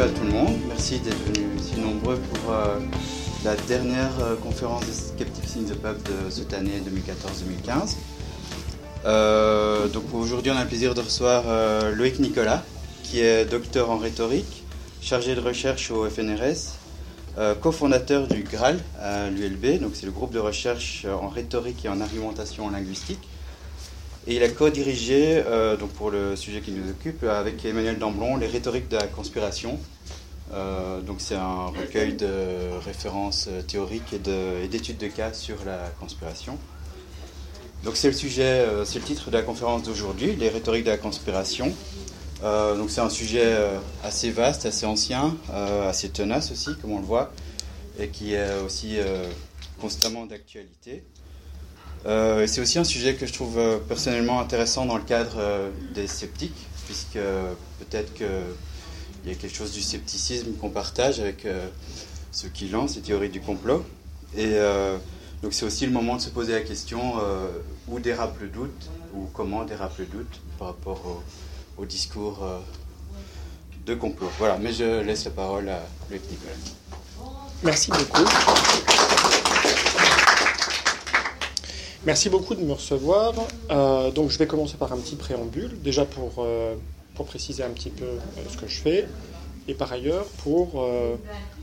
[0.00, 0.54] à tout le monde.
[0.68, 2.78] Merci d'être venus si nombreux pour euh,
[3.44, 6.80] la dernière euh, conférence de Skeptics in the Pub de cette année
[7.66, 7.96] 2014-2015.
[9.06, 11.42] Euh, donc aujourd'hui, on a le plaisir de recevoir
[11.96, 12.62] Loïc Nicolas,
[13.02, 14.62] qui est docteur en rhétorique,
[15.00, 16.76] chargé de recherche au FNRS,
[17.60, 22.00] cofondateur du GRAL à l'ULB, donc c'est le groupe de recherche en rhétorique et en
[22.00, 23.28] argumentation linguistique.
[24.26, 28.36] Et il a co-dirigé, euh, donc pour le sujet qui nous occupe, avec Emmanuel Damblon,
[28.36, 29.78] les rhétoriques de la conspiration.
[30.52, 36.58] Euh, donc c'est un recueil de références théoriques et d'études de, cas sur la conspiration.
[37.84, 40.90] Donc c'est le sujet, euh, c'est le titre de la conférence d'aujourd'hui, les rhétoriques de
[40.90, 41.72] la conspiration.
[42.42, 43.56] donc c'est un sujet
[44.04, 45.36] assez vaste, assez ancien,
[45.88, 47.32] assez tenace aussi, comme on le voit,
[47.98, 48.96] et qui est aussi
[49.80, 51.02] constamment d'actualité.
[52.08, 55.70] Euh, c'est aussi un sujet que je trouve euh, personnellement intéressant dans le cadre euh,
[55.94, 57.18] des sceptiques, puisque
[57.78, 58.26] peut-être qu'il
[59.26, 61.46] y a quelque chose du scepticisme qu'on partage avec
[62.32, 63.84] ceux qui lancent les théories du complot.
[64.34, 64.54] Et
[65.42, 67.16] donc c'est aussi le moment de se poser la question
[67.88, 71.22] où dérape le doute, ou comment dérape le doute par rapport
[71.76, 72.42] au, discours
[73.84, 74.30] de complot.
[74.38, 76.54] Voilà, mais je laisse la parole à Luc Nicolas.
[77.62, 78.24] Merci beaucoup.
[82.04, 83.34] Merci beaucoup de me recevoir.
[83.70, 86.74] Euh, donc je vais commencer par un petit préambule, déjà pour, euh,
[87.14, 88.18] pour préciser un petit peu euh,
[88.48, 89.08] ce que je fais,
[89.66, 90.86] et par ailleurs pour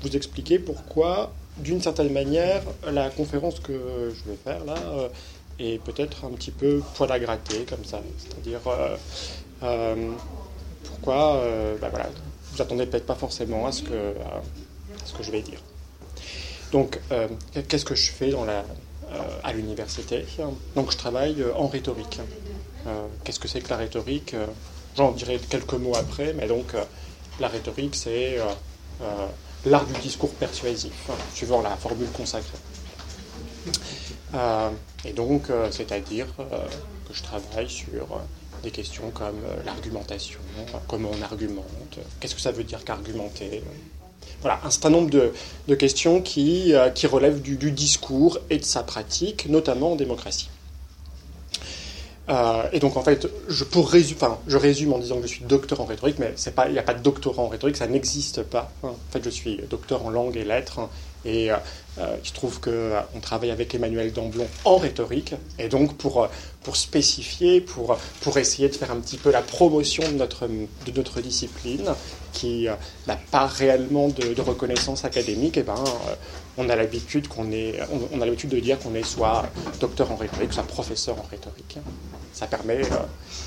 [0.01, 2.61] vous expliquer pourquoi, d'une certaine manière,
[2.91, 4.75] la conférence que je vais faire là
[5.57, 8.01] est peut-être un petit peu poil à gratter, comme ça.
[8.19, 8.59] C'est-à-dire
[10.83, 11.41] pourquoi
[11.81, 12.09] bah voilà,
[12.51, 14.43] vous attendez peut-être pas forcément à ce que, à
[15.05, 15.59] ce que je vais dire.
[16.71, 16.99] Donc,
[17.67, 18.63] qu'est-ce que je fais dans la,
[19.43, 20.25] à l'université.
[20.75, 22.19] Donc je travaille euh, en rhétorique.
[22.87, 24.35] Euh, qu'est-ce que c'est que la rhétorique
[24.95, 26.73] J'en dirai quelques mots après, mais donc
[27.39, 28.37] la rhétorique, c'est
[29.65, 32.57] l'art du discours persuasif, hein, suivant la formule consacrée.
[35.03, 38.21] et donc, c'est-à-dire que je travaille sur
[38.63, 40.39] des questions comme l'argumentation,
[40.87, 43.63] comment on argumente, qu'est-ce que ça veut dire qu'argumenter,
[44.45, 49.49] voilà, un certain nombre de, questions qui, euh, relèvent du, discours et de sa pratique,
[49.49, 50.51] notamment en démocratie.
[52.29, 53.63] Euh, et donc en fait, je,
[54.55, 56.35] résume en disant que je suis docteur en rhétorique, mais
[56.67, 58.71] il n'y a pas de doctorat en rhétorique, ça n'existe pas.
[58.83, 60.89] En fait, je suis docteur en langue et lettres,
[61.25, 61.57] et euh,
[61.97, 66.27] euh, il se trouve qu'on travaille avec Emmanuel Damblon en rhétorique, et donc pour,
[66.63, 70.91] pour spécifier, pour, pour essayer de faire un petit peu la promotion de notre, de
[70.95, 71.89] notre discipline,
[72.33, 72.67] qui
[73.07, 75.81] n'a pas réellement de, reconnaissance académique, et ben,
[76.57, 77.49] on a l'habitude qu'on
[78.11, 79.45] on, a l'habitude de dire qu'on est soit
[79.79, 81.77] docteur en rhétorique, soit professeur en rhétorique.
[82.33, 82.81] Ça permet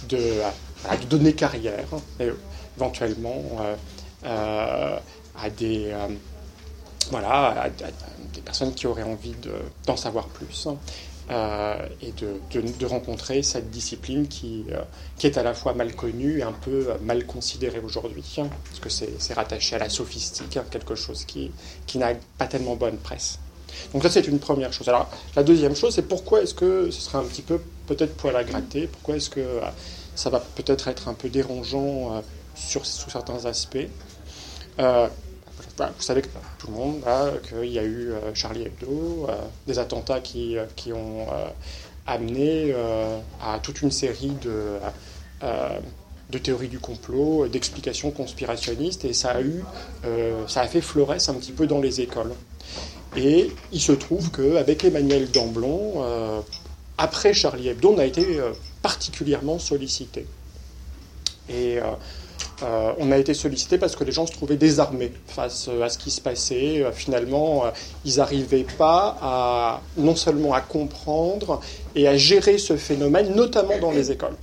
[0.09, 0.19] de,
[1.09, 1.85] donner carrière,
[2.79, 3.43] éventuellement
[4.25, 5.93] à des
[7.11, 7.69] voilà,
[8.35, 9.35] des personnes qui auraient envie
[9.87, 10.69] d'en savoir plus
[11.31, 14.81] euh, et de, rencontrer cette discipline qui, euh,
[15.19, 18.25] qui est à la fois mal connue et un peu euh, mal considérée aujourd'hui,
[18.65, 21.51] parce que c'est rattaché à la sophistique, hein, quelque chose qui,
[21.87, 23.39] qui n'a pas tellement bonne presse.
[23.93, 24.89] Donc ça, c'est une première chose.
[24.89, 28.35] Alors, la deuxième chose, c'est pourquoi est-ce que ce serait un petit peu peut-être poil
[28.35, 29.61] à gratter, pourquoi est-ce que
[30.15, 32.23] ça va peut-être être un peu dérangeant
[32.55, 33.87] sur, sous certains aspects?
[35.87, 36.29] Vous savez que
[36.59, 37.03] tout le monde,
[37.49, 39.33] qu'il y a eu euh, Charlie Hebdo, euh,
[39.67, 41.27] des attentats qui, euh, qui ont
[42.07, 42.75] amené
[43.43, 44.79] à toute une série de,
[46.31, 49.63] de théories du complot, d'explications conspirationnistes, et ça a, eu,
[50.47, 52.33] ça a fait florès un petit peu dans les écoles.
[53.15, 56.43] Et il se trouve qu'avec Emmanuel Damblon,
[56.97, 58.41] après Charlie Hebdo, on a été
[58.81, 60.27] particulièrement sollicité.
[61.51, 61.79] Et
[62.99, 65.99] on a été sollicité parce que les gens se trouvaient désarmés face euh, à ce
[65.99, 66.83] qui se passait.
[66.83, 67.65] Euh, finalement,
[68.05, 71.61] ils n'arrivaient pas à non seulement à comprendre
[71.95, 74.37] et à gérer ce phénomène, notamment dans les écoles.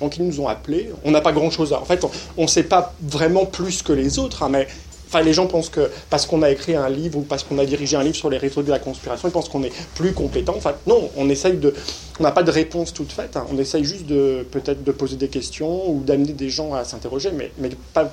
[0.00, 0.90] Donc ils nous ont appelés.
[1.04, 1.80] On n'a pas grand-chose à.
[1.80, 2.04] En fait,
[2.36, 4.66] on ne sait pas vraiment plus que les autres, hein, mais
[5.12, 7.66] Enfin, les gens pensent que parce qu'on a écrit un livre ou parce qu'on a
[7.66, 10.54] dirigé un livre sur les réseaux de la conspiration, ils pensent qu'on est plus compétent.
[10.56, 11.74] Enfin, non, on essaye de.
[12.18, 13.36] On n'a pas de réponse toute faite.
[13.36, 13.44] Hein.
[13.52, 17.30] On essaye juste de peut-être de poser des questions ou d'amener des gens à s'interroger,
[17.30, 18.10] mais, mais pas,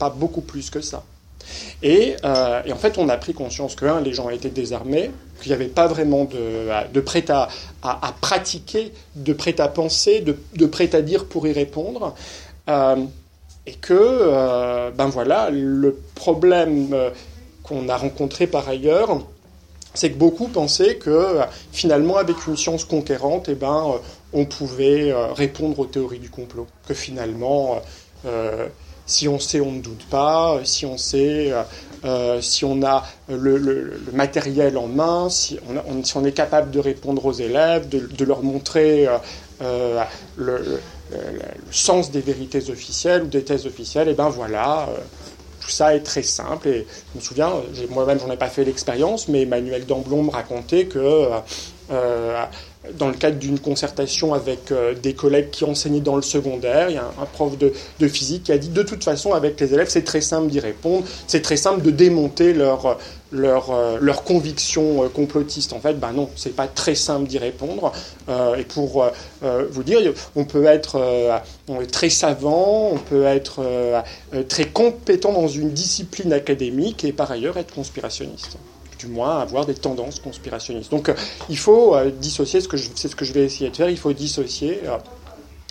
[0.00, 1.04] pas beaucoup plus que ça.
[1.84, 5.12] Et, euh, et, en fait, on a pris conscience que, un, les gens étaient désarmés,
[5.40, 7.48] qu'il n'y avait pas vraiment de, de prêt à,
[7.84, 12.16] à, pratiquer, de prêt à penser, de, de prêt à dire pour y répondre.
[12.68, 12.96] Euh,
[13.68, 17.10] et que, euh, ben voilà, le problème euh,
[17.62, 19.20] qu'on a rencontré par ailleurs,
[19.92, 24.00] c'est que beaucoup pensaient que euh, finalement, avec une science conquérante, eh ben,
[24.32, 26.66] on pouvait répondre aux théories du complot.
[26.86, 27.80] Que finalement,
[29.06, 31.50] si on sait, on ne doute pas, si on sait,
[32.42, 35.58] si on a le, matériel en main, si
[36.14, 39.08] on, est capable de répondre aux élèves, de, leur montrer
[40.36, 40.60] le,
[41.70, 44.88] sens des vérités officielles ou des thèses officielles, et ben voilà,
[45.60, 46.68] tout ça est très simple.
[46.68, 47.52] Et je me souviens,
[47.90, 51.28] moi-même, j'en ai pas fait l'expérience, mais Emmanuel Damblon me racontait que
[51.90, 52.44] euh,
[52.96, 56.94] dans le cadre d'une concertation avec euh, des collègues qui enseignaient dans le secondaire, il
[56.94, 57.72] y a un, prof de,
[58.08, 61.04] physique qui a dit de toute façon avec les élèves c'est très simple d'y répondre,
[61.26, 62.98] c'est très simple de démonter leur,
[63.32, 65.72] leur, euh, leur conviction complotiste.
[65.72, 67.92] En fait, ben non, c'est pas très simple d'y répondre.
[68.58, 69.10] et pour
[69.70, 69.98] vous dire,
[70.36, 71.42] on peut être
[71.90, 73.60] très savant, on peut être
[74.48, 78.58] très compétent dans une discipline académique et par ailleurs être conspirationniste
[78.98, 80.90] du moins avoir des tendances conspirationnistes.
[80.90, 81.14] Donc euh,
[81.48, 84.80] il faut euh, dissocier, c'est ce que je vais essayer de faire, il faut dissocier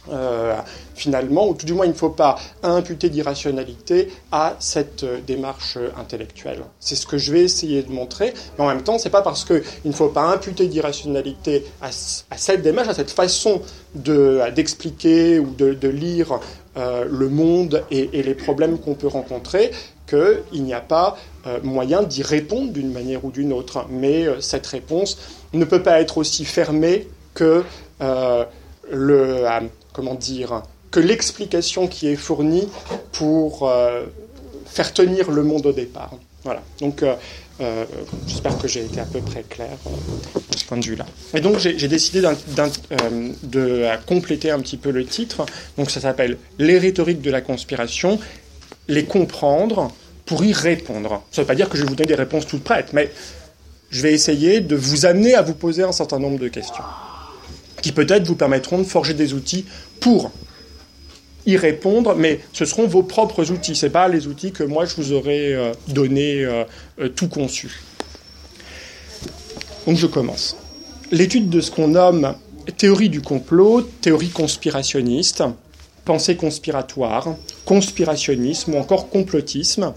[0.09, 0.55] euh,
[0.95, 6.63] finalement, ou tout du moins il ne faut pas imputer d'irrationalité à cette démarche intellectuelle.
[6.79, 9.43] C'est ce que je vais essayer de montrer, mais en même temps, c'est pas parce
[9.43, 13.61] qu'il ne faut pas imputer d'irrationalité à, cette démarche, à cette façon
[13.95, 16.39] d'expliquer ou de, lire
[16.75, 19.71] le monde et les problèmes qu'on peut rencontrer
[20.07, 23.85] qu'il n'y a pas euh, moyen d'y répondre d'une manière ou d'une autre.
[23.89, 25.17] Mais euh, cette réponse
[25.53, 27.63] ne peut pas être aussi fermée que
[28.01, 28.43] euh,
[29.93, 32.69] comment dire que l'explication qui est fournie
[33.11, 33.69] pour
[34.65, 36.11] faire tenir le monde au départ.
[36.45, 36.61] Voilà.
[36.79, 37.03] Donc
[38.25, 39.77] j'espère que j'ai été à peu près clair
[40.51, 41.05] de ce point de vue-là.
[41.33, 45.45] Et donc j'ai décidé de compléter un petit peu le titre.
[45.77, 48.17] Donc ça s'appelle Les rhétoriques de la conspiration
[48.87, 49.91] les comprendre
[50.25, 51.23] pour y répondre.
[51.31, 53.11] Ça ne veut pas dire que je vais vous donner des réponses toutes prêtes, mais
[53.89, 56.83] je vais essayer de vous amener à vous poser un certain nombre de questions
[57.81, 59.65] qui peut-être vous permettront de forger des outils
[59.99, 60.31] pour
[61.45, 64.95] y répondre, mais ce seront vos propres outils, ce pas les outils que moi je
[64.95, 66.65] vous aurais euh, donné euh,
[66.99, 67.79] euh, tout conçu.
[69.85, 70.57] Donc je commence.
[71.11, 72.35] L'étude de ce qu'on nomme
[72.77, 75.43] théorie du complot, théorie conspirationniste,
[76.03, 77.35] pensée conspiratoire,
[77.67, 79.93] conspirationnisme ou encore complotisme,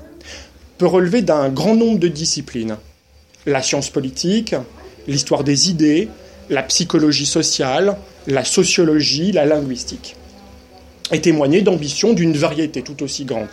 [0.77, 2.77] peut relever d'un grand nombre de disciplines.
[3.47, 4.57] La science politique,
[5.07, 6.09] l'histoire des idées,
[6.51, 7.97] la psychologie sociale,
[8.27, 10.17] la sociologie, la linguistique.
[11.13, 13.49] Et témoigner d'ambition d'une variété tout aussi grande.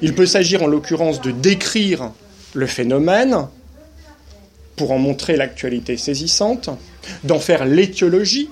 [0.00, 2.12] Il peut s'agir en l'occurrence de décrire
[2.54, 3.48] le phénomène
[4.76, 6.70] pour en montrer l'actualité saisissante,
[7.24, 8.48] d'en faire l'étiologie,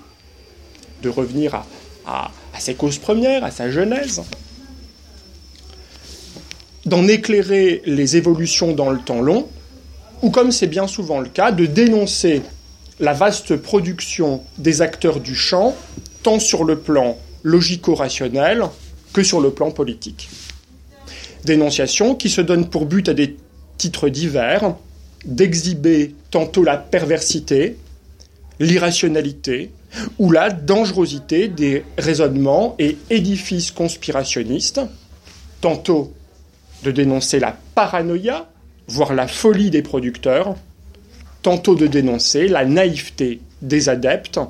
[1.03, 1.65] de revenir
[2.07, 4.23] à, à ses causes premières, à sa genèse,
[6.87, 9.49] d'en éclairer les évolutions dans le temps long,
[10.23, 12.43] ou comme c'est bien souvent le cas, de dénoncer
[13.01, 15.75] la vaste production des acteurs du champ,
[16.23, 18.65] tant sur le plan logico-rationnel
[19.13, 20.29] que sur le plan politique.
[21.45, 23.37] Dénonciation qui se donne pour but à des
[23.79, 24.77] titres divers
[25.25, 27.77] d'exhiber tantôt la perversité,
[28.61, 29.71] l'irrationalité,
[30.19, 34.81] ou la dangerosité des raisonnements et édifices conspirationnistes,
[35.61, 36.13] tantôt
[36.83, 38.49] de dénoncer la paranoïa,
[38.89, 40.57] voire la folie des producteurs,
[41.43, 44.41] tantôt de dénoncer la naïveté des adeptes,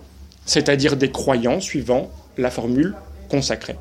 [0.47, 2.95] c'est-à-dire des croyants suivant la formule
[3.29, 3.77] consacrée.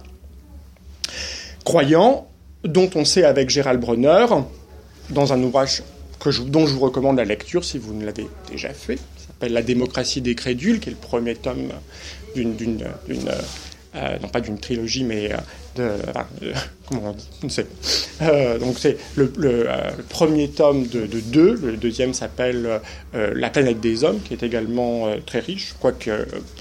[1.63, 2.27] Croyants
[2.63, 4.25] dont on sait avec Gérald Bronner,
[5.09, 5.83] dans un ouvrage
[6.47, 8.99] dont je vous recommande la lecture si vous ne l'avez déjà fait,
[9.41, 11.69] la démocratie des crédules, qui est le premier tome
[12.35, 12.85] d'une,
[13.95, 15.37] euh, non pas d'une trilogie, mais euh,
[15.75, 15.89] de,
[16.87, 17.15] comment
[18.21, 19.31] euh, donc c'est le,
[20.09, 21.59] premier tome de, deux.
[21.63, 22.81] Le deuxième s'appelle
[23.13, 26.11] La planète des hommes, qui est également très riche, quoique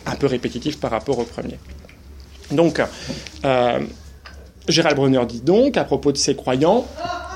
[0.07, 1.59] un peu répétitif par rapport au premier.
[2.51, 2.81] Donc,
[4.69, 6.87] Gérald Brunner dit donc, à propos de ces croyants,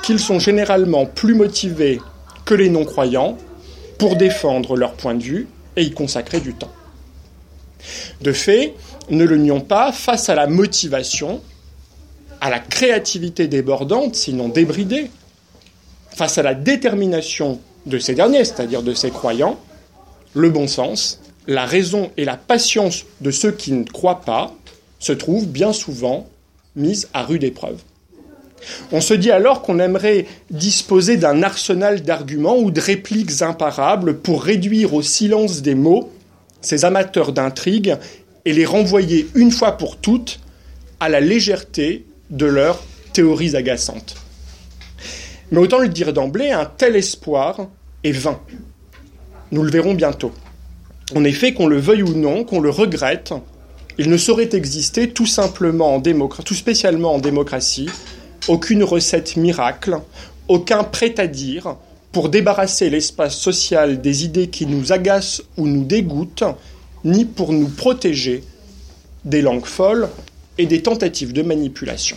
[0.03, 2.01] qu'ils sont généralement plus motivés
[2.45, 3.39] que les non-croyants
[3.99, 6.73] pour défendre leur point de vue et y consacrer du temps.
[8.21, 8.75] De fait,
[9.11, 11.41] ne le nions pas, face à la motivation,
[12.45, 15.11] à la créativité débordante, sinon débridée,
[16.15, 19.59] face à la détermination de ces derniers, c'est-à-dire de ces croyants,
[20.35, 24.55] le bon sens, la raison et la patience de ceux qui ne croient pas
[24.99, 26.29] se trouvent bien souvent
[26.77, 27.79] mises à rude épreuve.
[28.93, 34.43] On se dit alors qu'on aimerait disposer d'un arsenal d'arguments ou de répliques imparables pour
[34.43, 36.13] réduire au silence des mots
[36.61, 37.97] ces amateurs d'intrigue
[38.45, 40.41] et les renvoyer une fois pour toutes
[41.01, 44.17] à la légèreté de leurs théories agaçantes.
[45.51, 47.69] Mais autant le dire d'emblée, un tel espoir
[48.03, 48.41] est vain.
[49.53, 50.33] Nous le verrons bientôt.
[51.15, 53.35] En effet, qu'on le veuille ou non, qu'on le regrette,
[53.99, 56.01] il ne saurait exister tout simplement
[56.45, 57.89] tout spécialement en démocratie,
[58.49, 59.99] aucune recette miracle,
[60.49, 61.77] aucun prêt-à-dire
[62.11, 66.45] pour débarrasser l'espace social des idées qui nous agacent ou nous dégoûtent,
[67.05, 68.43] ni pour nous protéger
[69.25, 70.09] des langues folles
[70.59, 72.17] et des tentatives de manipulation.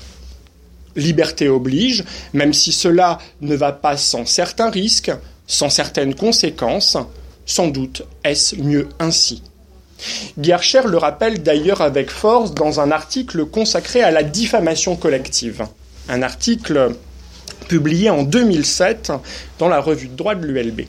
[0.95, 2.03] Liberté oblige,
[2.33, 5.11] même si cela ne va pas sans certains risques,
[5.45, 6.97] sans certaines conséquences,
[7.45, 9.43] sans doute est-ce mieux ainsi.
[10.37, 15.65] Guercher le rappelle d'ailleurs avec force dans un article consacré à la diffamation collective.
[16.09, 16.95] Un article
[17.67, 19.11] publié en 2007
[19.59, 20.81] dans la revue de droit de l'ULB.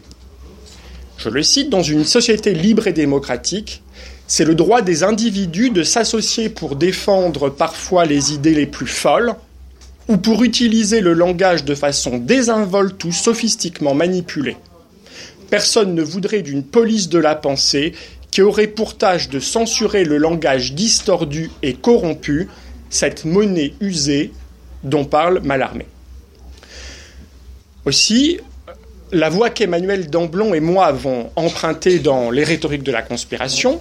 [1.16, 3.82] Je le cite, dans une société libre et démocratique,
[4.28, 9.34] c'est le droit des individus de s'associer pour défendre parfois les idées les plus folles,
[10.06, 14.56] ou pour utiliser le langage de façon désinvolte ou sophistiquement manipulée.
[15.50, 17.94] Personne ne voudrait d'une police de la pensée
[18.30, 22.48] qui aurait pour tâche de censurer le langage distordu et corrompu,
[22.90, 24.32] cette monnaie usée
[24.84, 25.86] dont parle Mallarmé.
[27.86, 28.38] Aussi,
[29.10, 33.80] la voie qu'Emmanuel Damblon et moi avons empruntée dans Les rhétoriques de la conspiration,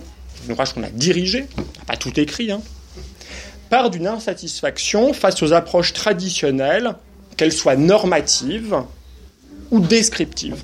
[0.51, 1.45] un qu'on a dirigé,
[1.85, 2.61] pas tout écrit, hein,
[3.69, 6.95] part d'une insatisfaction face aux approches traditionnelles,
[7.35, 8.75] qu'elles soient normatives
[9.71, 10.63] ou descriptives.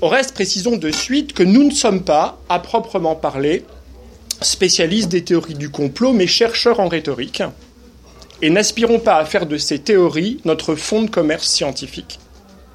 [0.00, 3.64] Au reste, précisons de suite que nous ne sommes pas, à proprement parler,
[4.40, 7.42] spécialistes des théories du complot, mais chercheurs en rhétorique,
[8.42, 12.18] et n'aspirons pas à faire de ces théories notre fonds de commerce scientifique.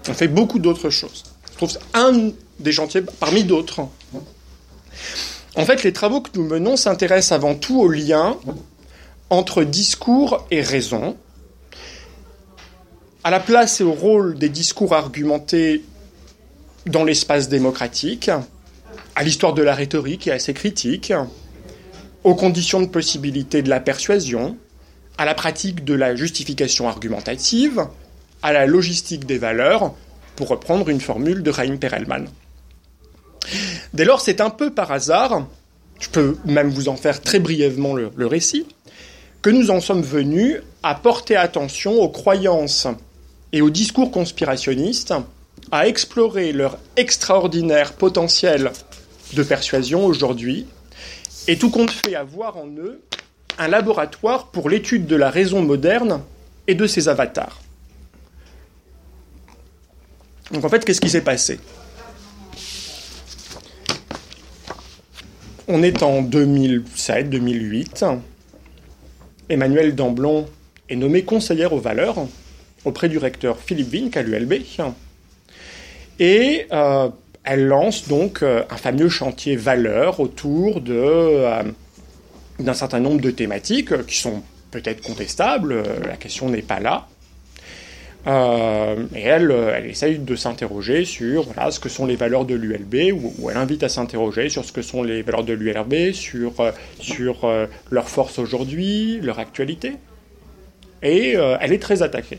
[0.09, 1.23] On fait beaucoup d'autres choses.
[1.51, 3.81] Je trouve un des chantiers parmi d'autres.
[5.55, 8.38] En fait, les travaux que nous menons s'intéressent avant tout au lien
[9.29, 11.17] entre discours et raison,
[13.24, 15.84] à la place et au rôle des discours argumentés
[16.86, 18.31] dans l'espace démocratique,
[19.15, 21.13] à l'histoire de la rhétorique et à ses critiques,
[22.24, 24.58] aux conditions de possibilité de la persuasion,
[25.17, 27.88] à la pratique de la justification argumentative,
[28.41, 29.93] à la logistique des valeurs,
[30.36, 32.25] pour reprendre une formule de Raïm Perelman.
[33.93, 35.48] Dès lors, c'est un peu par hasard,
[36.00, 38.65] je peux même vous en faire très brièvement le, récit,
[39.41, 42.88] que nous en sommes venus à porter attention aux croyances
[43.53, 45.13] et aux discours conspirationnistes,
[45.71, 48.71] à explorer leur extraordinaire potentiel
[49.33, 50.65] de persuasion aujourd'hui,
[51.48, 53.01] et tout compte fait à voir en eux
[53.57, 56.21] un laboratoire pour l'étude de la raison moderne
[56.67, 57.62] et de ses avatars.
[60.51, 61.60] Donc en fait, qu'est-ce qui s'est passé?
[65.68, 68.18] On est en 2007-2008.
[69.50, 70.48] Emmanuel Damblon
[70.89, 72.25] est nommé conseillère aux valeurs
[72.84, 74.53] auprès du recteur Philippe Wink à l'ULB.
[76.20, 77.10] Et euh,
[77.44, 81.63] elle lance donc euh, un fameux chantier valeurs autour euh,
[82.60, 84.41] d'un certain nombre de thématiques qui sont
[84.72, 87.08] peut-être contestables, la question n'est pas là.
[88.27, 93.13] Euh, et elle, elle essaye de s'interroger sur ce que sont les valeurs de l'ULB,
[93.13, 96.53] ou, elle invite à s'interroger sur ce que sont les valeurs de l'ULB, sur,
[96.99, 97.51] sur
[97.89, 99.93] leur force aujourd'hui, leur actualité.
[101.01, 102.37] Et elle est très attaquée.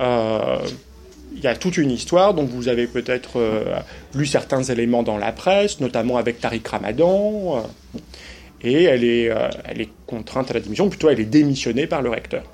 [0.00, 3.40] Il y a toute une histoire, dont vous avez peut-être
[4.14, 7.64] lu certains éléments dans la presse, notamment avec Tariq Ramadan
[8.64, 12.02] et elle est, euh, elle est contrainte à la démission, plutôt elle est démissionnée par
[12.02, 12.44] le recteur.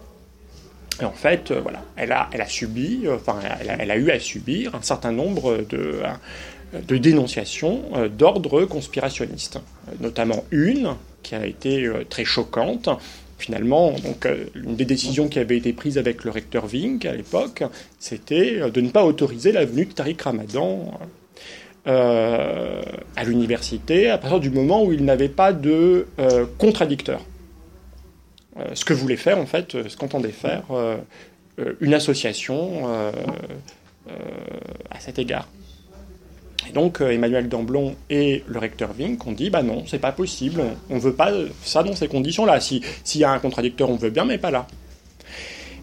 [1.00, 4.74] Et en fait, euh, voilà, elle a, subi, euh, enfin, elle a, eu à subir
[4.74, 6.00] un certain nombre de,
[6.72, 7.82] de dénonciations
[8.16, 9.60] d'ordre conspirationniste,
[10.00, 12.88] notamment une qui a été très choquante.
[13.38, 14.26] Finalement, donc,
[14.56, 17.62] une des décisions qui avait été prise avec le recteur Vink à l'époque,
[18.00, 20.98] c'était de ne pas autoriser la venue de Tariq Ramadan
[21.88, 22.82] euh,
[23.16, 27.22] à l'université à partir du moment où il n'avait pas de euh, contradicteur.
[28.58, 30.64] Euh, ce que voulait faire, en fait, ce qu'entendait faire
[31.80, 32.86] une association
[34.90, 35.48] à cet égard.
[36.68, 40.62] Et donc Emmanuel Damblon et le recteur Vink ont dit bah non, c'est pas possible,
[40.90, 42.60] on, ne veut pas ça dans ces conditions-là.
[42.60, 42.82] S'il
[43.14, 44.66] y a un contradicteur, on veut bien, mais pas là.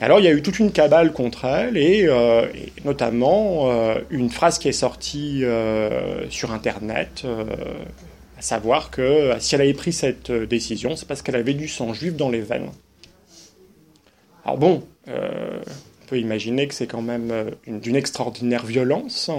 [0.01, 2.47] Alors il y a eu toute une cabale contre elle, et, euh,
[2.83, 7.25] notamment euh, une phrase qui est sortie euh, sur Internet,
[8.45, 12.15] savoir que si elle avait pris cette décision, c'est parce qu'elle avait du sang juif
[12.15, 12.69] dans les veines.
[14.45, 19.31] Alors bon, on peut imaginer que c'est quand même d'une extraordinaire violence.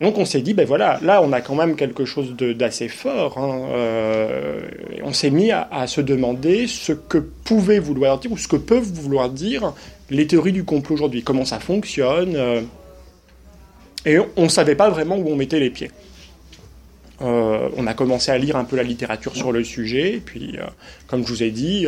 [0.00, 3.38] Donc on s'est dit, ben voilà, là on a quand même quelque chose d'assez fort.
[3.38, 4.60] Hein, euh,
[5.04, 8.92] on s'est mis à, se demander ce que pouvaient vouloir dire ou ce que peuvent
[8.92, 9.72] vouloir dire
[10.10, 12.34] les théories du complot aujourd'hui, comment ça fonctionne.
[12.34, 12.60] Euh,
[14.04, 15.90] et on ne savait pas vraiment où on mettait les pieds.
[17.22, 20.56] Euh, on a commencé à lire un peu la littérature sur le sujet, et puis,
[21.06, 21.86] comme je vous ai dit,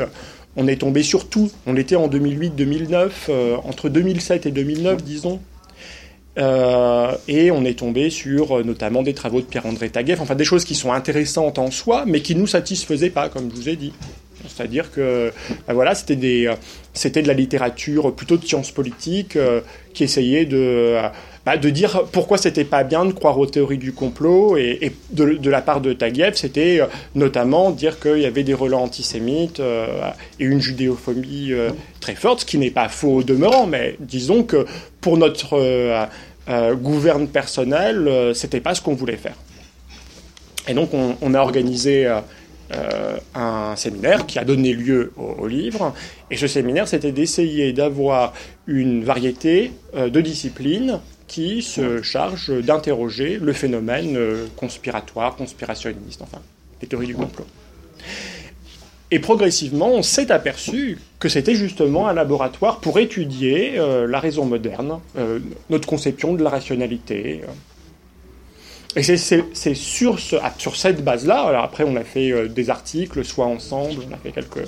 [0.56, 1.50] on est tombé sur tout.
[1.66, 5.40] On était en 2008-2009, euh, entre 2007 et 2009, disons.
[6.38, 10.44] Euh, et on est tombé sur euh, notamment des travaux de Pierre-André Taguieff, enfin des
[10.44, 13.68] choses qui sont intéressantes en soi, mais qui ne nous satisfaisaient pas, comme je vous
[13.68, 13.92] ai dit.
[14.48, 15.32] C'est-à-dire que
[15.66, 19.36] ben voilà, c'était de la littérature plutôt de sciences politiques
[19.92, 20.96] qui essayait de
[21.46, 25.48] bah, de dire pourquoi c'était pas bien de croire aux théories du complot et, de,
[25.48, 30.10] la part de Taguieff, c'était euh, notamment dire qu'il y avait des relents antisémites euh,
[30.40, 34.42] et une judéophobie euh, très forte, ce qui n'est pas faux au demeurant, mais disons
[34.42, 34.66] que
[35.00, 36.08] pour notre
[36.74, 39.36] gouverne personnel, c'était pas ce qu'on voulait faire.
[40.66, 42.08] Et donc on, a organisé
[43.34, 45.94] un séminaire qui a donné lieu au, livre.
[46.30, 48.32] Et ce séminaire, c'était d'essayer d'avoir
[48.66, 56.40] une variété de disciplines qui se charge d'interroger le phénomène euh, conspiratoire, conspirationniste, enfin,
[56.80, 57.46] les théories du complot.
[59.10, 64.44] Et progressivement, on s'est aperçu que c'était justement un laboratoire pour étudier euh, la raison
[64.44, 65.38] moderne, euh,
[65.70, 67.42] notre conception de la rationalité.
[68.96, 69.44] Et c'est
[70.42, 74.16] ah, sur cette base-là, alors après on a fait des articles, soit ensemble, on a
[74.16, 74.66] fait quelques,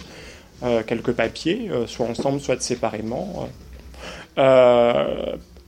[0.87, 3.49] quelques papiers, soit ensemble, soit séparément,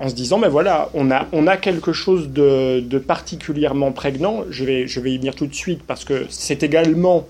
[0.00, 4.44] en se disant, ben voilà, on a, quelque chose de, particulièrement prégnant.
[4.50, 7.26] Je vais, y venir tout de suite parce que c'est également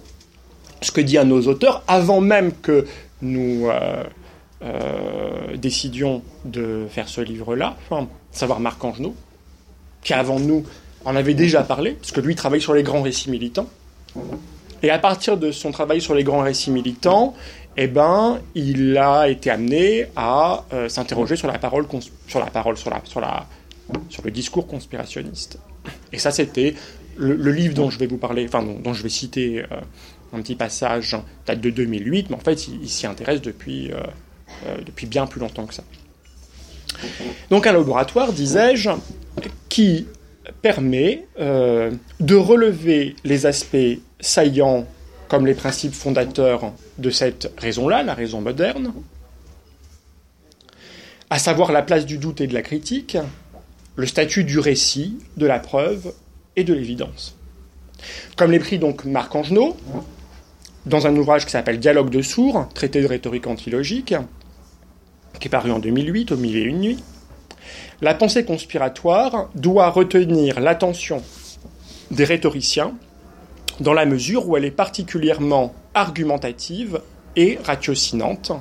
[0.80, 2.86] ce que dit un nos auteurs avant même que
[3.22, 4.04] nous euh,
[4.62, 7.76] euh, décidions de faire ce livre-là,
[8.30, 9.16] savoir Marc Angenot,
[10.02, 10.64] qui avant nous
[11.04, 13.68] en avait déjà parlé, parce que lui travaille sur les grands récits militants.
[14.82, 17.34] Et à partir de son travail sur les grands récits militants,
[17.82, 21.86] eh ben, il a été amené à euh, s'interroger sur la parole,
[22.28, 23.46] sur la parole, sur la,
[24.10, 25.58] sur le discours conspirationniste.
[26.12, 26.74] Et ça, c'était
[27.16, 29.80] le, livre dont je vais vous parler, enfin dont, je vais citer euh,
[30.34, 31.16] un petit passage,
[31.46, 35.64] date de 2008, mais en fait, il, s'y intéresse depuis, euh, depuis bien plus longtemps
[35.64, 35.84] que ça.
[37.48, 38.90] Donc un laboratoire, disais-je,
[39.70, 40.06] qui
[40.60, 44.86] permet de relever les aspects saillants
[45.30, 48.92] comme les principes fondateurs de cette raison-là, la raison moderne,
[51.30, 53.16] à savoir la place du doute et de la critique,
[53.94, 56.12] le statut du récit, de la preuve
[56.56, 57.36] et de l'évidence.
[58.36, 59.76] Comme l'écrit donc Marc Angenot,
[60.86, 64.14] dans un ouvrage qui s'appelle Dialogue de sourds, traité de rhétorique antilogique,
[65.38, 67.04] qui est paru en 2008 au milieu et une nuit,
[68.00, 71.22] la pensée conspiratoire doit retenir l'attention
[72.10, 72.96] des rhétoriciens
[73.80, 77.00] dans la mesure où elle est particulièrement argumentative
[77.36, 78.52] et ratiocinante.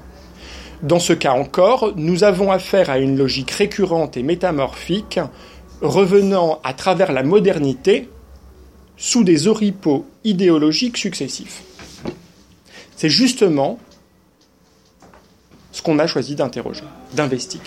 [0.82, 5.20] Dans ce cas encore, nous avons affaire à une logique récurrente et métamorphique,
[5.82, 8.10] revenant à travers la modernité
[8.96, 11.64] sous des oripeaux idéologiques successifs.
[12.96, 13.80] C'est justement
[15.72, 17.64] ce qu'on a choisi d'interroger, d'investiguer.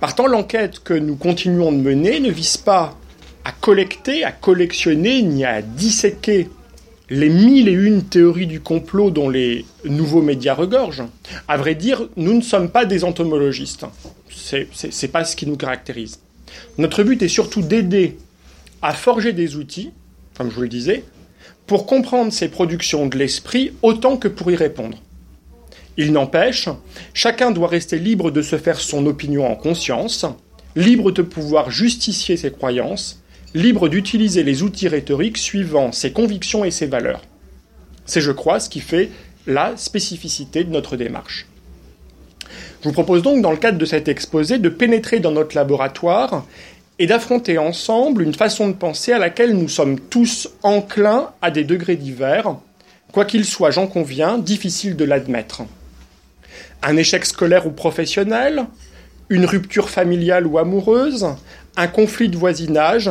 [0.00, 2.96] Partant, l'enquête que nous continuons de mener ne vise pas
[3.44, 6.48] à collecter, à collectionner, ni à disséquer
[7.10, 11.04] les mille et une théories du complot dont les nouveaux médias regorgent.
[11.48, 13.84] À vrai dire, nous ne sommes pas des entomologistes.
[14.30, 16.20] C'est, pas ce qui nous caractérise.
[16.78, 18.16] Notre but est surtout d'aider
[18.82, 19.90] à forger des outils,
[20.36, 21.04] comme je vous le disais,
[21.66, 24.98] pour comprendre ces productions de l'esprit autant que pour y répondre.
[25.96, 26.68] Il n'empêche,
[27.12, 30.26] chacun doit rester libre de se faire son opinion en conscience,
[30.74, 33.22] libre de pouvoir justifier ses croyances,
[33.54, 37.22] libre d'utiliser les outils rhétoriques suivant ses convictions et ses valeurs.
[38.04, 39.10] C'est, je crois, ce qui fait
[39.46, 41.46] la spécificité de notre démarche.
[42.82, 46.44] Je vous propose donc, dans le cadre de cet exposé, de pénétrer dans notre laboratoire
[46.98, 51.64] et d'affronter ensemble une façon de penser à laquelle nous sommes tous enclins à des
[51.64, 52.56] degrés divers,
[53.12, 55.62] quoiqu'il soit, j'en conviens, difficile de l'admettre.
[56.82, 58.66] Un échec scolaire ou professionnel,
[59.28, 61.26] une rupture familiale ou amoureuse,
[61.76, 63.10] un conflit de voisinage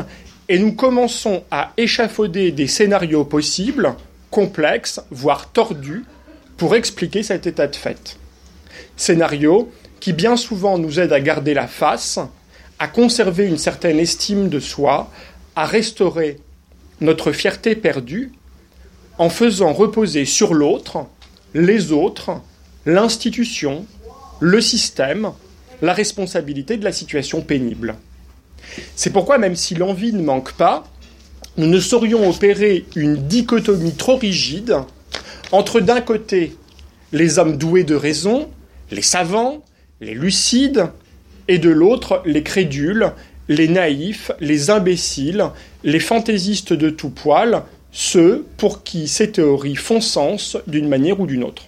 [0.54, 3.96] et nous commençons à échafauder des scénarios possibles,
[4.30, 6.06] complexes, voire tordus,
[6.58, 8.20] pour expliquer cet état de fait.
[8.96, 12.20] Scénarios qui bien souvent nous aident à garder la face,
[12.78, 15.10] à conserver une certaine estime de soi,
[15.56, 16.38] à restaurer
[17.02, 18.32] notre fierté perdue,
[19.18, 21.08] en faisant reposer sur l'autre,
[21.56, 22.30] les autres,
[22.86, 23.88] l'institution,
[24.40, 25.32] le système,
[25.82, 27.96] la responsabilité de la situation pénible.
[28.96, 30.84] C'est pourquoi, même si l'envie ne manque pas,
[31.58, 34.78] nous ne saurions opérer une dichotomie trop rigide
[35.52, 36.56] entre d'un côté
[37.12, 38.50] les hommes doués de raison,
[38.92, 39.64] les savants,
[40.02, 40.88] les lucides,
[41.48, 43.12] et de l'autre les crédules,
[43.48, 45.46] les naïfs, les imbéciles,
[45.84, 51.28] les fantaisistes de tout poil, ceux pour qui ces théories font sens d'une manière ou
[51.28, 51.64] d'une autre.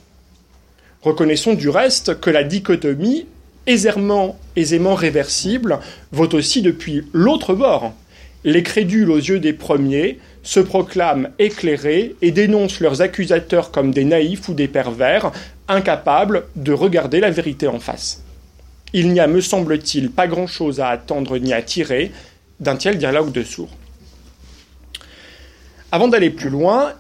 [1.02, 3.28] Reconnaissons du reste que la dichotomie,
[3.68, 5.80] aisément, aisément réversible,
[6.12, 7.94] vaut aussi depuis l'autre bord.
[8.44, 14.06] Les crédules aux yeux des premiers se proclament éclairés et dénoncent leurs accusateurs comme des
[14.06, 15.32] naïfs ou des pervers,
[15.68, 18.22] incapables de regarder la vérité en face.
[18.94, 22.12] Il n'y a, me semble-t-il, pas grand-chose à attendre ni à tirer
[22.60, 23.76] d'un tel dialogue de sourds.
[25.92, 26.94] Avant d'aller plus loin,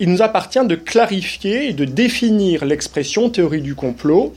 [0.00, 4.34] il nous appartient de clarifier et de définir l'expression théorie du complot,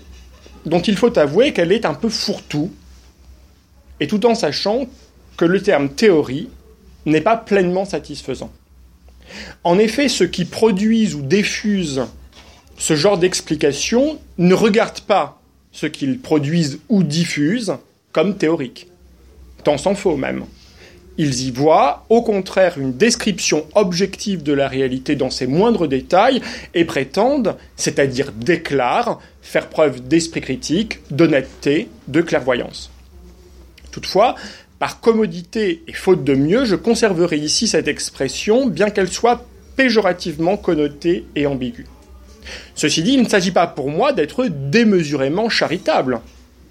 [0.67, 2.71] dont il faut avouer qu'elle est un peu fourre-tout,
[3.99, 4.85] et tout en sachant
[5.37, 6.49] que le terme théorie
[7.05, 8.51] n'est pas pleinement satisfaisant.
[9.63, 12.03] En effet, ceux qui produisent ou diffusent
[12.77, 17.73] ce genre d'explication ne regardent pas ce qu'ils produisent ou diffusent
[18.11, 18.87] comme théorique.
[19.63, 20.45] Tant s'en faut même.
[21.17, 26.41] Ils y voient, au contraire, une description objective de la réalité dans ses moindres détails
[26.75, 32.91] et prétendent, c'est-à-dire déclarent, faire preuve d'esprit critique, d'honnêteté, de clairvoyance.
[33.91, 34.35] Toutefois,
[34.77, 40.55] par commodité et faute de mieux, je conserverai ici cette expression, bien qu'elle soit péjorativement
[40.55, 41.87] connotée et ambiguë.
[42.75, 46.21] Ceci dit, il ne s'agit pas pour moi d'être démesurément charitable,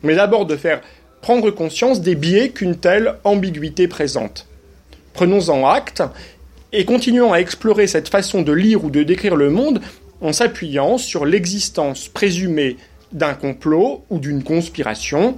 [0.03, 0.83] mais d'abord de faire
[1.27, 4.47] prendre conscience des biais qu'une telle ambiguïté présente.
[5.13, 6.05] Prenons-en acte
[6.73, 9.81] et continuons à explorer cette façon de lire ou de décrire le monde
[10.21, 12.77] en s'appuyant sur l'existence présumée
[13.11, 15.37] d'un complot ou d'une conspiration,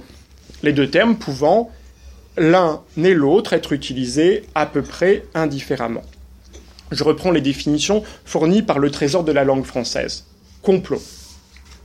[0.61, 1.71] les deux termes pouvant
[2.37, 6.03] l'un et l'autre être utilisés à peu près indifféremment.
[6.91, 10.25] Je reprends les définitions fournies par le Trésor de la langue française.
[10.61, 11.01] Complot.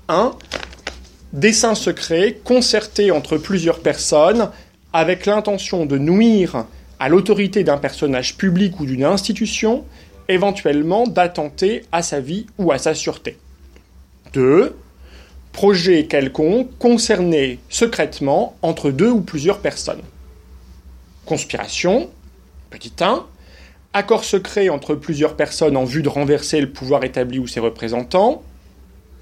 [0.08, 0.36] 1
[1.34, 4.50] dessin secret concerté entre plusieurs personnes
[4.92, 6.66] avec l'intention de nuire
[7.00, 9.84] à l'autorité d'un personnage public ou d'une institution,
[10.28, 13.36] éventuellement d'attenter à sa vie ou à sa sûreté.
[14.32, 14.76] 2.
[15.52, 20.02] Projet quelconque concerné secrètement entre deux ou plusieurs personnes.
[21.26, 22.10] Conspiration,
[22.70, 23.26] petit 1.
[23.92, 28.42] Accord secret entre plusieurs personnes en vue de renverser le pouvoir établi ou ses représentants.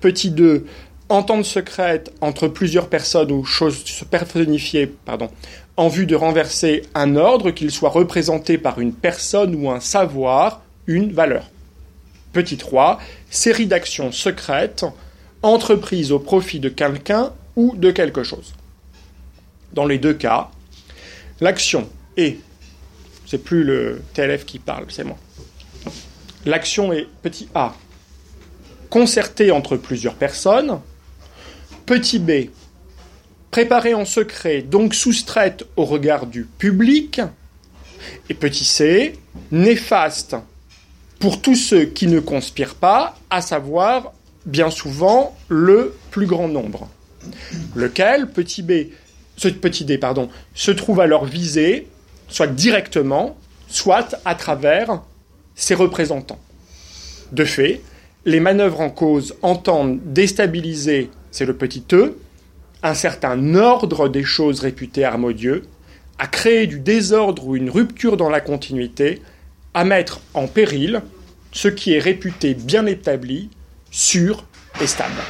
[0.00, 0.66] Petit 2
[1.08, 5.28] entente secrète entre plusieurs personnes ou choses personnifiées, pardon,
[5.76, 10.62] en vue de renverser un ordre, qu'il soit représenté par une personne ou un savoir,
[10.86, 11.50] une valeur.
[12.32, 12.98] Petit 3,
[13.30, 14.84] série d'actions secrètes
[15.42, 18.54] entreprises au profit de quelqu'un ou de quelque chose.
[19.72, 20.50] Dans les deux cas,
[21.40, 22.38] l'action est,
[23.26, 25.18] c'est plus le TLF qui parle, c'est moi.
[26.44, 27.74] L'action est petit a,
[28.90, 30.80] concertée entre plusieurs personnes,
[31.92, 32.48] Petit b,
[33.50, 37.20] préparée en secret, donc soustraite au regard du public.
[38.30, 39.18] Et petit c,
[39.50, 40.36] néfaste
[41.18, 44.14] pour tous ceux qui ne conspirent pas, à savoir
[44.46, 46.88] bien souvent le plus grand nombre.
[47.74, 48.88] Lequel, petit b,
[49.36, 51.88] ce petit d, pardon, se trouve alors visé,
[52.26, 53.36] soit directement,
[53.68, 55.02] soit à travers
[55.54, 56.40] ses représentants.
[57.32, 57.82] De fait,
[58.24, 62.14] les manœuvres en cause entendent déstabiliser c'est le petit e,
[62.84, 65.64] un certain ordre des choses réputées harmonieux,
[66.18, 69.22] à créer du désordre ou une rupture dans la continuité,
[69.74, 71.02] à mettre en péril
[71.50, 73.50] ce qui est réputé bien établi,
[73.90, 74.44] sûr
[74.80, 75.20] et stable.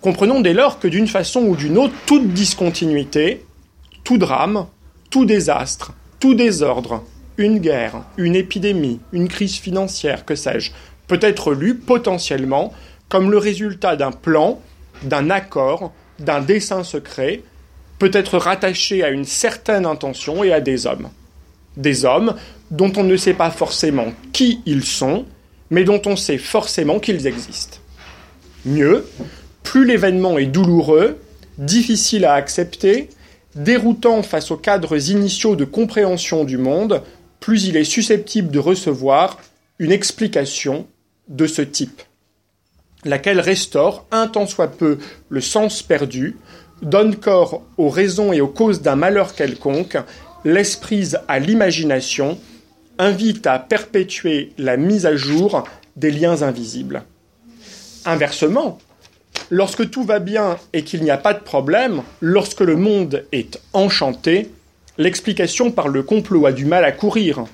[0.00, 3.44] Comprenons dès lors que d'une façon ou d'une autre, toute discontinuité,
[4.04, 4.66] tout drame,
[5.10, 7.04] tout désastre, tout désordre,
[7.38, 10.72] une guerre, une épidémie, une crise financière, que sais-je,
[11.08, 12.72] peut être lu potentiellement
[13.08, 14.60] comme le résultat d'un plan,
[15.02, 17.42] d'un accord, d'un dessein secret,
[17.98, 21.08] peut être rattaché à une certaine intention et à des hommes.
[21.76, 22.34] Des hommes
[22.70, 25.24] dont on ne sait pas forcément qui ils sont,
[25.70, 27.78] mais dont on sait forcément qu'ils existent.
[28.64, 29.06] Mieux,
[29.62, 31.18] plus l'événement est douloureux,
[31.58, 33.08] difficile à accepter,
[33.54, 37.02] déroutant face aux cadres initiaux de compréhension du monde,
[37.40, 39.38] plus il est susceptible de recevoir
[39.78, 40.86] une explication
[41.28, 42.02] de ce type
[43.06, 46.36] laquelle restaure un tant soit peu le sens perdu,
[46.82, 49.96] donne corps aux raisons et aux causes d'un malheur quelconque,
[50.44, 50.80] laisse
[51.28, 52.38] à l'imagination,
[52.98, 55.64] invite à perpétuer la mise à jour
[55.96, 57.02] des liens invisibles.
[58.04, 58.78] Inversement,
[59.50, 63.60] lorsque tout va bien et qu'il n'y a pas de problème, lorsque le monde est
[63.72, 64.50] enchanté,
[64.98, 67.44] l'explication par le complot a du mal à courir.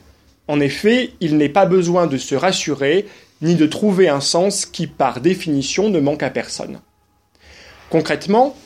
[0.49, 3.07] En effet, il n'est pas besoin de se rassurer,
[3.43, 6.81] ni de trouver un sens qui, par définition, ne manque à personne.
[7.91, 8.57] Concrètement,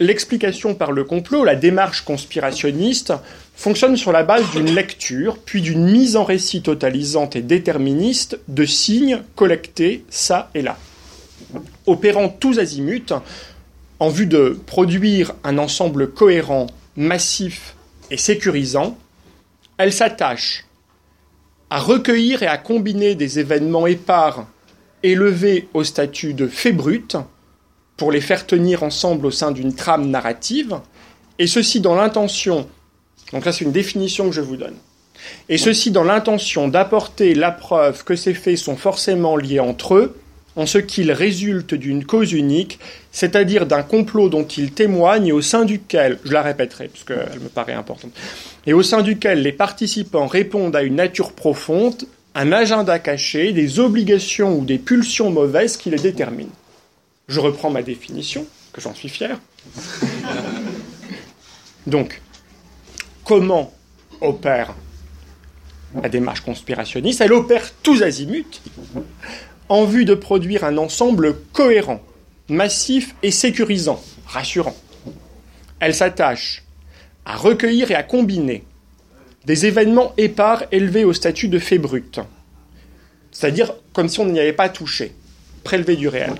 [0.00, 3.12] l'explication par le complot, la démarche conspirationniste,
[3.54, 8.64] fonctionne sur la base d'une lecture, puis d'une mise en récit totalisante et déterministe de
[8.64, 10.76] signes collectés ça et là.
[11.86, 13.12] Opérant tous azimuts,
[14.00, 16.66] en vue de produire un ensemble cohérent,
[16.96, 17.76] massif
[18.10, 18.98] et sécurisant,
[19.78, 20.64] elle s'attache
[21.72, 24.46] à recueillir et à combiner des événements épars
[25.02, 27.16] élevés au statut de faits bruts
[27.96, 30.80] pour les faire tenir ensemble au sein d'une trame narrative,
[31.38, 32.68] et ceci dans l'intention,
[33.32, 34.76] donc là c'est une définition que je vous donne,
[35.48, 40.20] et ceci dans l'intention d'apporter la preuve que ces faits sont forcément liés entre eux,
[40.56, 42.78] en ce qu'ils résultent d'une cause unique,
[43.10, 47.40] c'est-à-dire d'un complot dont ils témoignent et au sein duquel, je la répéterai parce qu'elle
[47.40, 48.12] me paraît importante,
[48.66, 53.78] et au sein duquel les participants répondent à une nature profonde, un agenda caché, des
[53.78, 56.52] obligations ou des pulsions mauvaises qui les déterminent.
[57.28, 59.38] Je reprends ma définition, que j'en suis fier.
[61.86, 62.20] Donc,
[63.24, 63.72] comment
[64.20, 64.74] opère
[66.00, 67.20] la démarche conspirationniste?
[67.20, 68.60] Elle opère tous azimuts
[69.72, 72.02] en vue de produire un ensemble cohérent,
[72.50, 74.76] massif et sécurisant, rassurant.
[75.80, 76.62] Elle s'attache
[77.24, 78.64] à recueillir et à combiner
[79.46, 82.20] des événements épars élevés au statut de faits bruts,
[83.30, 85.14] c'est-à-dire comme si on n'y avait pas touché,
[85.64, 86.34] prélevés du réel,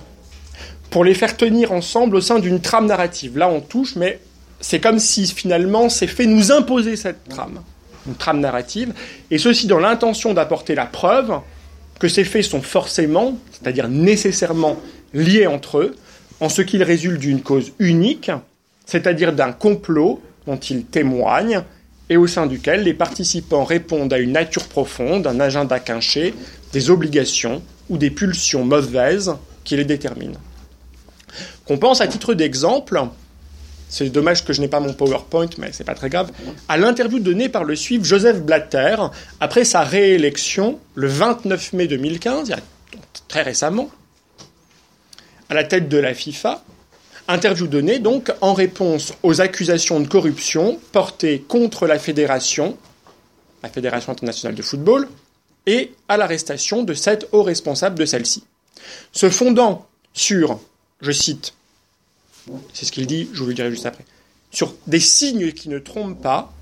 [0.90, 3.38] pour les faire tenir ensemble au sein d'une trame narrative.
[3.38, 4.20] Là, on touche, mais
[4.60, 7.62] c'est comme si finalement ces faits nous imposaient cette trame,
[8.06, 8.92] une trame narrative,
[9.30, 11.40] et ceci dans l'intention d'apporter la preuve
[12.02, 14.76] que ces faits sont forcément, c'est-à-dire nécessairement
[15.14, 15.94] liés entre eux,
[16.40, 18.32] en ce qu'ils résultent d'une cause unique,
[18.86, 21.62] c'est-à-dire d'un complot dont ils témoignent
[22.08, 26.34] et au sein duquel les participants répondent à une nature profonde, un agenda quinché,
[26.72, 30.40] des obligations ou des pulsions mauvaises qui les déterminent.
[31.66, 33.00] Qu'on pense à titre d'exemple,
[33.92, 36.32] c'est dommage que je n'ai pas mon PowerPoint, mais c'est pas très grave,
[36.66, 38.96] à l'interview donnée par le suivre Joseph Blatter
[39.38, 42.60] après sa réélection le 29 mai 2015, il y a
[43.28, 43.90] très récemment,
[45.50, 46.64] à la tête de la FIFA,
[47.28, 52.76] Interview donnée donc en réponse aux accusations de corruption portées contre la fédération,
[53.62, 55.08] la Fédération internationale de football,
[55.66, 58.42] et à l'arrestation de sept hauts responsables de celle-ci.
[59.12, 60.58] Se fondant sur,
[61.00, 61.54] je cite,
[62.72, 64.04] c'est ce qu'il dit, je vous le dirai juste après,
[64.50, 66.52] sur des signes qui ne trompent pas,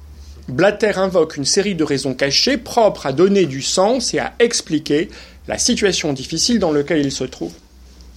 [0.48, 5.08] Blatter invoque une série de raisons cachées propres à donner du sens et à expliquer
[5.48, 7.52] la situation difficile dans laquelle il se trouve.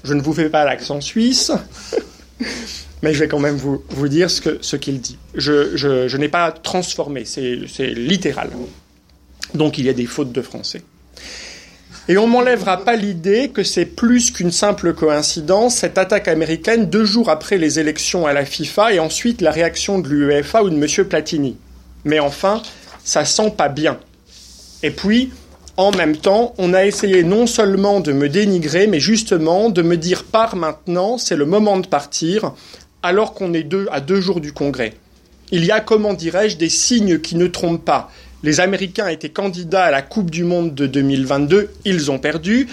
[0.04, 1.52] Je ne vous fais pas l'accent suisse,
[3.02, 5.18] mais je vais quand même vous, vous dire ce qu'il ce dit.
[5.36, 8.50] Je, je, je n'ai pas transformé, c'est littéral.
[9.54, 10.82] Donc il y a des fautes de français.
[12.10, 17.06] Et on m'enlèvera pas l'idée que c'est plus qu'une simple coïncidence, cette attaque américaine deux
[17.06, 20.76] jours après les élections à la FIFA et ensuite la réaction de l'UEFA ou de
[20.76, 21.08] M.
[21.08, 21.56] Platini.
[22.04, 22.62] Mais enfin,
[23.06, 24.00] ça sent pas bien.
[24.84, 25.32] Et puis,
[25.78, 29.96] en même temps, on a essayé non seulement de me dénigrer, mais justement de me
[29.96, 32.54] dire par maintenant, c'est le moment de partir,
[33.02, 34.94] alors qu'on est à deux jours du Congrès.
[35.52, 38.12] Il y a, comment dirais-je, des signes qui ne trompent pas.
[38.44, 42.68] Les Américains étaient candidats à la Coupe du Monde de 2022, ils ont perdu.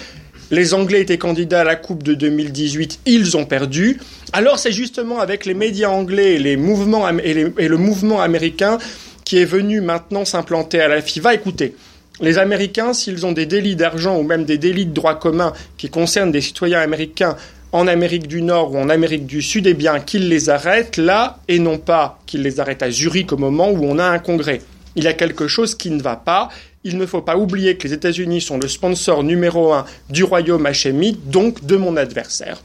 [0.51, 3.97] Les Anglais étaient candidats à la Coupe de 2018, ils ont perdu.
[4.33, 8.79] Alors c'est justement avec les médias anglais et, le mouvement américain
[9.23, 11.35] qui est venu maintenant s'implanter à la FIFA.
[11.35, 11.73] Écoutez,
[12.19, 15.89] les Américains, s'ils ont des délits d'argent ou même des délits de droit commun qui
[15.89, 17.37] concernent des citoyens américains
[17.71, 21.39] en Amérique du Nord ou en Amérique du Sud, eh bien qu'ils les arrêtent là
[21.47, 24.59] et non pas qu'ils les arrêtent à Zurich au moment où on a un congrès.
[24.95, 26.49] Il y a quelque chose qui ne va pas.
[26.83, 30.65] Il ne faut pas oublier que les États-Unis sont le sponsor numéro un du royaume
[30.65, 32.61] hachémite, donc de mon adversaire.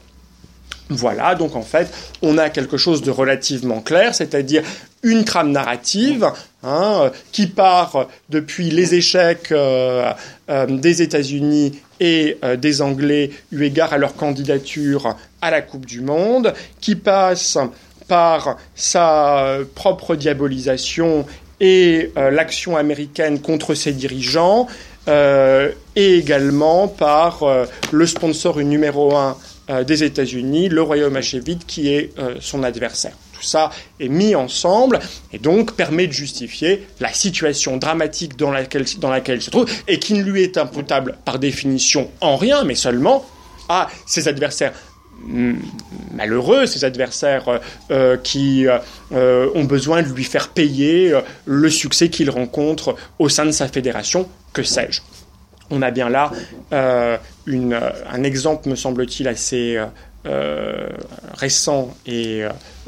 [0.89, 1.89] Voilà, donc en fait,
[2.21, 4.63] on a quelque chose de relativement clair, c'est-à-dire
[5.03, 6.31] une trame narrative
[6.63, 10.11] hein, qui part depuis les échecs euh,
[10.49, 15.85] euh, des États-Unis et euh, des Anglais eu égard à leur candidature à la Coupe
[15.85, 17.57] du Monde, qui passe
[18.07, 21.25] par sa propre diabolisation
[21.59, 24.67] et l'action américaine contre ses dirigeants,
[25.07, 27.43] et également par
[27.91, 29.37] le sponsor numéro un
[29.85, 33.13] des États-Unis, le Royaume hachévite, qui est son adversaire.
[33.33, 34.99] Tout ça est mis ensemble
[35.31, 39.69] et donc permet de justifier la situation dramatique dans laquelle, dans laquelle il se trouve
[39.87, 43.23] et qui ne lui est imputable par définition en rien, mais seulement
[43.69, 44.73] à ses adversaires
[46.13, 47.59] malheureux, ses adversaires euh,
[47.91, 51.13] euh, qui euh, ont besoin de lui faire payer
[51.45, 55.01] le succès qu'il rencontre au sein de sa fédération, que sais-je.
[55.69, 56.31] On a bien là
[56.71, 59.77] un exemple, me semble-t-il, assez
[61.33, 62.43] récents et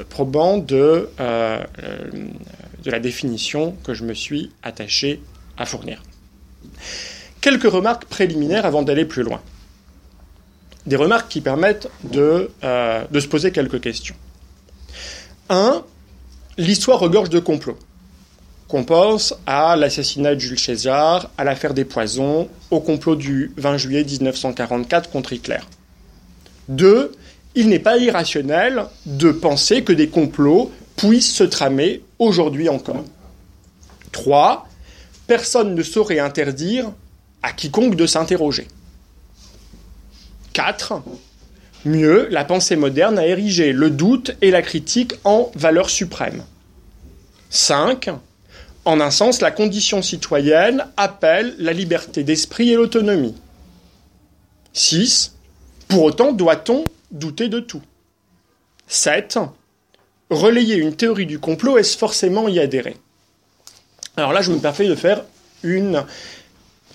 [0.10, 5.22] probants de, de la définition que je me suis attaché
[5.58, 6.02] à fournir.
[7.42, 9.42] Quelques remarques préliminaires avant d'aller plus loin.
[10.86, 14.16] Des remarques qui permettent de, de se poser quelques questions.
[15.50, 15.84] 1.
[16.58, 17.78] L'histoire regorge de complots.
[18.68, 23.78] Qu'on pense à l'assassinat de Jules César, à l'affaire des poisons, au complot du 20
[23.78, 25.60] juillet 1944 contre Hitler.
[26.68, 27.12] 2.
[27.56, 33.04] Il n'est pas irrationnel de penser que des complots puissent se tramer aujourd'hui encore.
[34.12, 34.68] 3.
[35.26, 36.92] Personne ne saurait interdire
[37.42, 38.68] à quiconque de s'interroger.
[40.54, 41.02] 4.
[41.86, 46.44] Mieux, la pensée moderne a érigé le doute et la critique en valeur suprême.
[47.50, 48.10] 5.
[48.86, 53.36] En un sens, la condition citoyenne appelle la liberté d'esprit et l'autonomie.
[54.74, 55.36] 6.
[55.88, 57.82] Pour autant, doit-on douter de tout
[58.88, 59.40] 7.
[60.30, 62.98] Relayer une théorie du complot, est-ce forcément y adhérer?
[64.18, 65.24] Alors là, je me permets de faire
[65.64, 66.06] une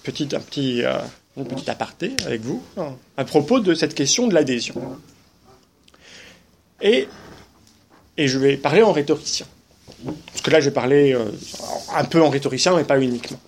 [0.02, 0.98] petite, un petit, euh,
[1.38, 2.62] un petit aparté avec vous
[3.16, 4.74] à propos de cette question de l'adhésion.
[6.80, 7.08] Et,
[8.16, 9.46] et je vais parler en rhétoricien.
[10.04, 11.30] Parce que là, je vais parler euh,
[11.94, 13.40] un peu en rhétoricien, mais pas uniquement.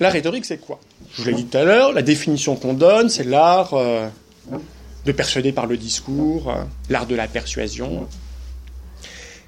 [0.00, 0.80] La rhétorique, c'est quoi?
[1.12, 4.08] Je vous l'ai dit tout à l'heure, la définition qu'on donne, c'est l'art euh,
[5.04, 8.08] de persuader par le discours, euh, l'art de la persuasion.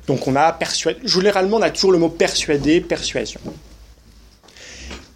[0.07, 3.41] Donc on a persuadé, généralement on a toujours le mot persuader, persuasion.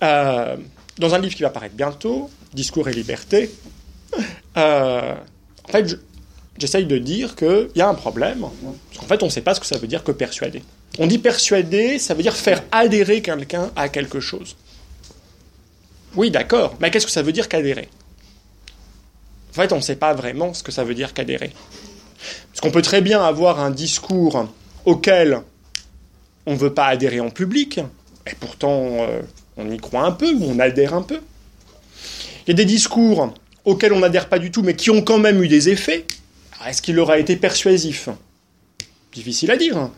[0.03, 0.57] Euh,
[0.99, 3.51] dans un livre qui va paraître bientôt, Discours et liberté,
[4.57, 5.15] euh,
[5.69, 5.99] en fait,
[6.59, 9.55] j'essaye de dire qu'il y a un problème, parce qu'en fait, on ne sait pas
[9.55, 10.63] ce que ça veut dire que persuader.
[10.99, 14.57] On dit persuader, ça veut dire faire adhérer quelqu'un à quelque chose.
[16.15, 17.89] Oui, d'accord, mais qu'est-ce que ça veut dire qu'adhérer?
[19.51, 21.53] En fait, on ne sait pas vraiment ce que ça veut dire qu'adhérer.
[22.49, 24.49] Parce qu'on peut très bien avoir un discours
[24.87, 25.43] auquel
[26.47, 27.81] on ne veut pas adhérer en public,
[28.27, 29.21] et pourtant euh,
[29.57, 31.21] on y croit un peu on adhère un peu.
[32.47, 33.33] Il y a des discours
[33.64, 36.07] auxquels on n'adhère pas du tout, mais qui ont quand même eu des effets.
[36.66, 38.09] Est-ce qu'il aura été persuasif?
[39.12, 39.90] Difficile à dire.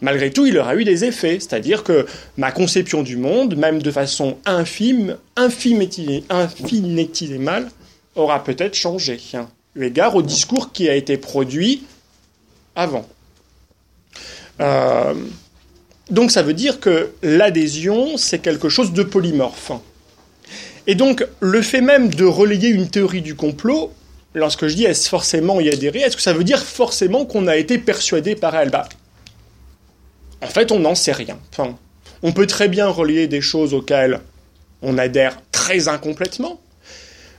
[0.00, 3.90] Malgré tout, il aura eu des effets, c'est-à-dire que ma conception du monde, même de
[3.90, 7.70] façon infime, infinitésimale,
[8.14, 9.18] aura peut-être changé,
[9.74, 11.82] eu égard au discours qui a été produit
[12.74, 13.08] avant.
[14.60, 15.14] Euh,
[16.10, 19.72] donc ça veut dire que l'adhésion, c'est quelque chose de polymorphe.
[20.86, 23.92] Et donc le fait même de relayer une théorie du complot,
[24.34, 27.56] lorsque je dis est-ce forcément y adhérer, est-ce que ça veut dire forcément qu'on a
[27.56, 28.70] été persuadé par elle?
[28.70, 28.88] Bah,
[30.42, 31.38] En fait, on n'en sait rien.
[32.22, 34.20] On peut très bien relayer des choses auxquelles
[34.82, 36.60] on adhère très incomplètement,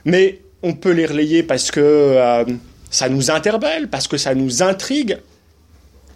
[0.04, 2.44] mais on peut les relayer parce que euh,
[2.90, 5.18] ça nous interpelle, parce que ça nous intrigue,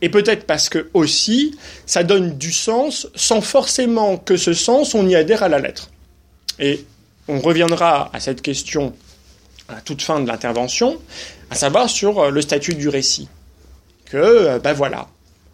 [0.03, 5.09] et peut-être parce que aussi, ça donne du sens sans forcément que ce sens, on
[5.09, 5.91] y adhère à la lettre.
[6.59, 6.85] Et
[7.29, 8.93] on reviendra à cette question
[9.69, 10.99] à toute fin de l'intervention,
[11.51, 13.29] à savoir sur euh, le statut du récit.
[14.07, 15.09] Que, ben voilà,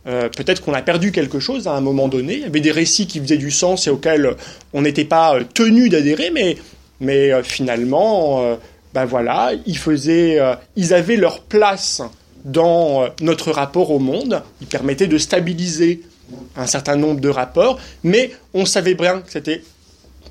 [0.07, 2.37] euh, peut-être qu'on a perdu quelque chose à un moment donné.
[2.37, 4.35] Il y avait des récits qui faisaient du sens et auxquels
[4.73, 6.57] on n'était pas tenu d'adhérer, mais,
[7.01, 8.59] mais finalement,
[8.95, 10.41] ben voilà, ils, faisaient,
[10.75, 12.03] ils avaient leur place
[12.44, 14.42] dans euh, notre rapport au monde.
[14.61, 16.03] Il permettait de stabiliser
[16.57, 19.62] un certain nombre de rapports, mais on savait bien que c'était,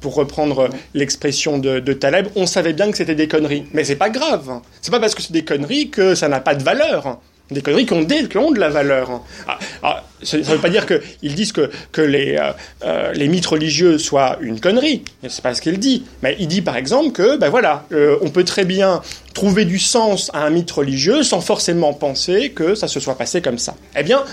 [0.01, 3.65] pour reprendre l'expression de, Taleb, on savait bien que c'était des conneries.
[3.73, 4.61] Mais c'est pas grave.
[4.81, 7.19] C'est pas parce que c'est des conneries que ça n'a pas de valeur.
[7.49, 7.93] Des conneries qui
[8.37, 9.21] ont, de la valeur.
[9.47, 12.51] Ah, ah, ça ne veut pas dire qu'ils disent que, que les, euh,
[12.83, 15.03] euh, les mythes religieux soient une connerie.
[15.29, 16.03] C'est pas ce qu'il dit.
[16.23, 19.01] Mais il dit par exemple que, ben voilà, euh, on peut très bien
[19.33, 23.41] trouver du sens à un mythe religieux sans forcément penser que ça se soit passé
[23.41, 23.75] comme ça.
[23.95, 24.25] Eh bien,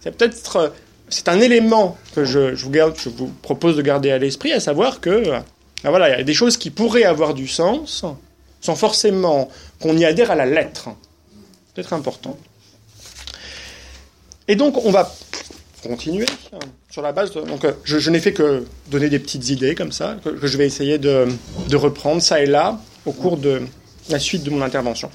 [0.00, 0.72] c'est peut-être
[1.08, 4.52] c'est un élément que je, je, vous garde, je vous propose de garder à l'esprit,
[4.52, 5.24] à savoir que
[5.82, 8.04] ben voilà, il y a des choses qui pourraient avoir du sens
[8.60, 9.48] sans forcément
[9.80, 10.90] qu'on y adhère à la lettre.
[11.74, 12.36] Peut-être important.
[14.50, 15.08] Et donc, on va
[15.80, 16.26] continuer
[16.90, 17.32] sur la base.
[17.32, 20.66] donc, euh, je, n'ai fait que donner des petites idées comme ça, que, je vais
[20.66, 21.28] essayer de,
[21.72, 23.62] reprendre ça et là au cours de
[24.08, 25.08] la suite de mon intervention.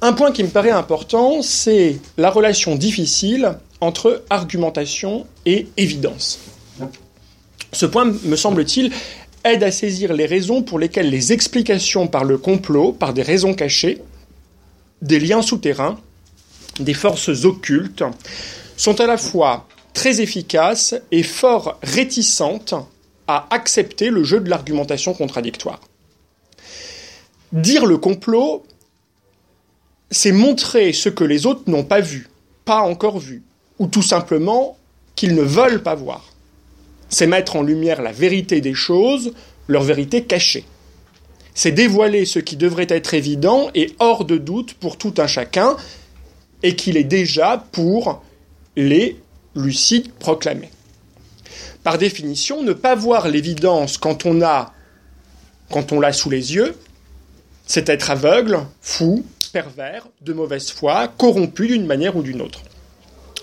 [0.00, 6.38] Un point qui me paraît important, c'est la relation difficile entre argumentation et évidence.
[7.72, 8.92] Ce point, me semble-t-il,
[9.42, 13.54] aide à saisir les raisons pour lesquelles les explications par le complot, par des raisons
[13.54, 14.00] cachées,
[15.02, 15.98] des liens souterrains,
[16.80, 18.04] des forces occultes
[18.76, 22.74] sont à la fois très efficaces et fort réticentes
[23.26, 25.80] à accepter le jeu de l'argumentation contradictoire.
[27.52, 28.64] dire le complot,
[30.10, 32.28] c'est montrer ce que les autres n'ont pas vu,
[32.64, 33.42] pas encore vu,
[33.78, 34.76] ou tout simplement
[35.14, 36.32] qu'ils ne veulent pas voir.
[37.08, 39.32] C'est mettre en lumière la vérité des choses,
[39.68, 40.64] leur vérité cachée.
[41.54, 45.76] C'est dévoiler ce qui devrait être évident et hors de doute pour tout un chacun,
[46.64, 48.24] et qu'il est déjà pour
[48.74, 49.20] les
[49.54, 50.70] lucides proclamés.
[51.84, 54.72] Par définition, ne pas voir l'évidence quand on a,
[55.70, 56.74] quand on l'a sous les yeux,
[57.66, 62.62] c'est être aveugle, fou, pervers, de mauvaise foi, corrompu d'une manière ou d'une autre.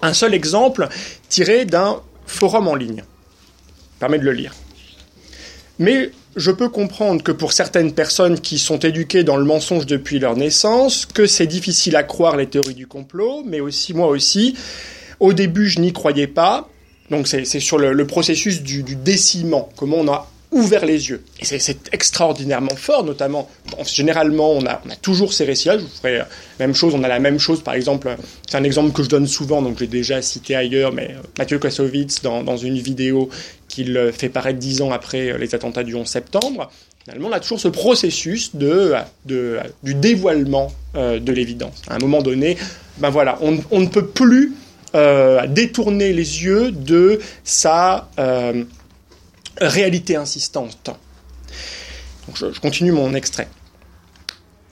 [0.02, 0.90] Un seul exemple
[1.30, 3.04] tiré d'un forum en ligne.
[4.00, 4.56] Permet de le lire.
[5.78, 10.20] Mais je peux comprendre que pour certaines personnes qui sont éduquées dans le mensonge depuis
[10.20, 14.56] leur naissance, que c'est difficile à croire les théories du complot, mais aussi moi aussi.
[15.20, 16.70] Au début, je n'y croyais pas.
[17.10, 21.24] Donc c'est sur le, processus du, du déciment, comment on a ouvert les yeux.
[21.40, 23.50] Et c'est extraordinairement fort, notamment,
[23.86, 25.78] généralement, on a, toujours ces récits-là.
[25.78, 26.28] Je vous ferai la
[26.60, 28.16] même chose, on a la même chose, par exemple,
[28.50, 31.58] c'est un exemple que je donne souvent, donc j'ai déjà cité ailleurs, mais euh, Mathieu
[31.58, 33.30] Kassovitz, dans, une vidéo
[33.70, 36.70] qu'il euh, fait paraître dix ans après euh, les attentats du 11 septembre,
[37.06, 38.94] finalement, on a toujours ce processus de,
[39.26, 41.82] du dévoilement de l'évidence.
[41.88, 42.58] À un moment donné,
[42.98, 44.54] ben voilà, on ne peut plus
[45.48, 48.10] détourner les yeux de sa
[49.60, 50.90] réalité insistante.
[52.36, 53.48] je, continue mon extrait.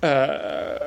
[0.03, 0.77] Euh,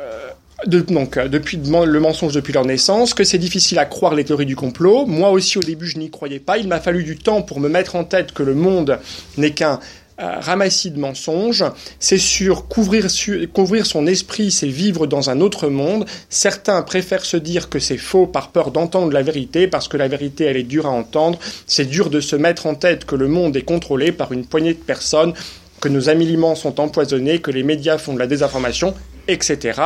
[0.66, 4.56] donc, depuis le mensonge depuis leur naissance, que c'est difficile à croire les théories du
[4.56, 5.06] complot.
[5.06, 6.58] Moi aussi, au début, je n'y croyais pas.
[6.58, 8.98] Il m'a fallu du temps pour me mettre en tête que le monde
[9.36, 9.76] n'est qu'un euh,
[10.22, 11.64] ramassis de mensonges,
[11.98, 16.06] c'est sur couvrir, son esprit, c'est vivre dans un autre monde.
[16.28, 20.08] Certains préfèrent se dire que c'est faux par peur d'entendre la vérité, parce que la
[20.08, 21.38] vérité, elle est dure à entendre.
[21.66, 24.74] C'est dur de se mettre en tête que le monde est contrôlé par une poignée
[24.74, 25.34] de personnes,
[25.80, 28.94] que nos aliments sont empoisonnés, que les médias font de la désinformation,
[29.26, 29.80] etc.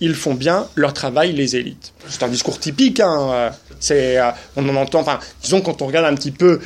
[0.00, 1.94] Ils font bien leur travail, les élites.
[2.08, 3.30] C'est un discours typique, hein.
[3.30, 3.50] Euh,
[3.90, 5.04] euh, on en entend,
[5.42, 6.60] disons quand on regarde un petit peu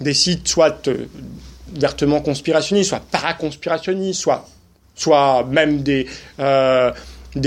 [0.00, 0.88] des sites, soit
[1.76, 4.46] ouvertement conspirationnistes, soit paraconspirationnistes, soit,
[4.94, 6.06] soit même des,
[6.40, 6.92] euh,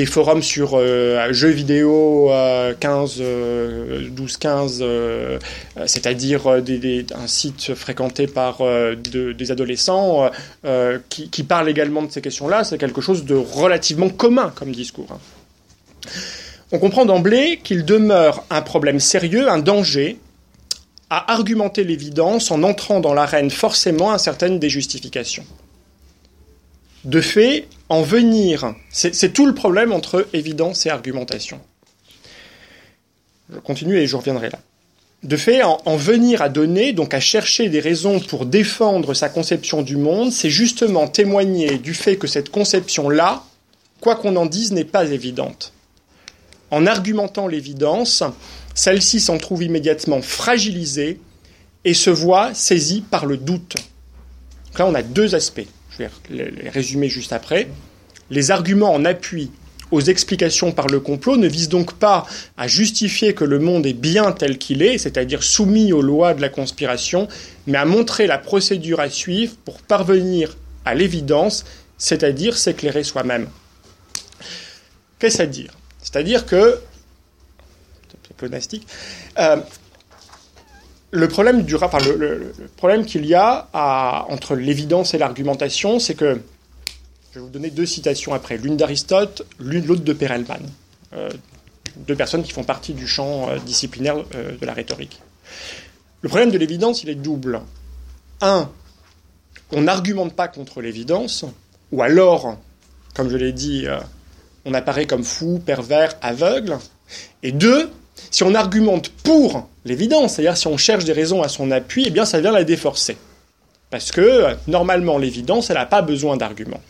[0.05, 2.31] forums sur euh, jeux vidéo
[2.79, 3.21] 15,
[4.09, 4.83] 12, 15,
[5.85, 8.61] c'est-à-dire des, un site fréquenté par
[8.95, 10.29] des adolescents
[11.09, 15.07] qui, qui parlent également de ces questions-là, c'est quelque chose de relativement commun comme discours.
[15.11, 15.19] Hein.
[16.71, 20.17] On comprend d'emblée qu'il demeure un problème sérieux, un danger,
[21.11, 24.69] à argumenter l'évidence en entrant dans l'arène forcément à certaines des.
[27.03, 31.59] De fait, en venir, c'est tout le problème entre évidence et argumentation.
[33.53, 34.59] Je continue et je reviendrai là.
[35.23, 39.27] De fait, en, en, venir à donner, donc à chercher des raisons pour défendre sa
[39.27, 43.43] conception du monde, c'est justement témoigner du fait que cette conception-là,
[43.99, 45.73] quoi qu'on en dise, n'est pas évidente.
[46.71, 48.23] En argumentant l'évidence,
[48.73, 51.19] celle-ci s'en trouve immédiatement fragilisée
[51.83, 53.75] et se voit saisie par le doute.
[54.67, 55.67] Donc là, on a deux aspects.
[55.91, 57.67] Je vais les résumer juste après.
[58.29, 59.51] Les arguments en appui
[59.91, 63.93] aux explications par le complot ne visent donc pas à justifier que le monde est
[63.93, 67.27] bien tel qu'il est, c'est-à-dire soumis aux lois de la conspiration,
[67.67, 70.55] mais à montrer la procédure à suivre pour parvenir
[70.85, 71.65] à l'évidence,
[71.97, 73.49] c'est-à-dire s'éclairer soi-même.
[75.19, 75.71] Qu'est-ce à dire?
[76.11, 76.79] C'est-à-dire que
[79.39, 79.57] euh,
[81.11, 83.67] le problème le, problème qu'il y a
[84.29, 86.41] entre l'évidence et l'argumentation, c'est que
[87.31, 90.59] je vais vous donner deux citations après, l'une d'Aristote, l'une l'autre de Perelman,
[91.13, 91.29] euh,
[91.95, 95.21] deux personnes qui font partie du champ euh, disciplinaire de la rhétorique.
[96.21, 97.61] Le problème de l'évidence, il est double.
[98.41, 98.69] Un,
[99.71, 101.45] on n'argumente pas contre l'évidence,
[101.91, 102.57] ou alors,
[103.13, 103.87] comme je l'ai dit,
[104.65, 106.77] on apparaît comme fou, pervers, aveugle.
[107.43, 107.89] Et deux,
[108.29, 112.11] si on argumente pour l'évidence, c'est-à-dire si on cherche des raisons à son appui, eh
[112.11, 113.17] bien ça vient la déforcer.
[113.89, 116.81] Parce que normalement l'évidence, elle n'a pas besoin d'arguments.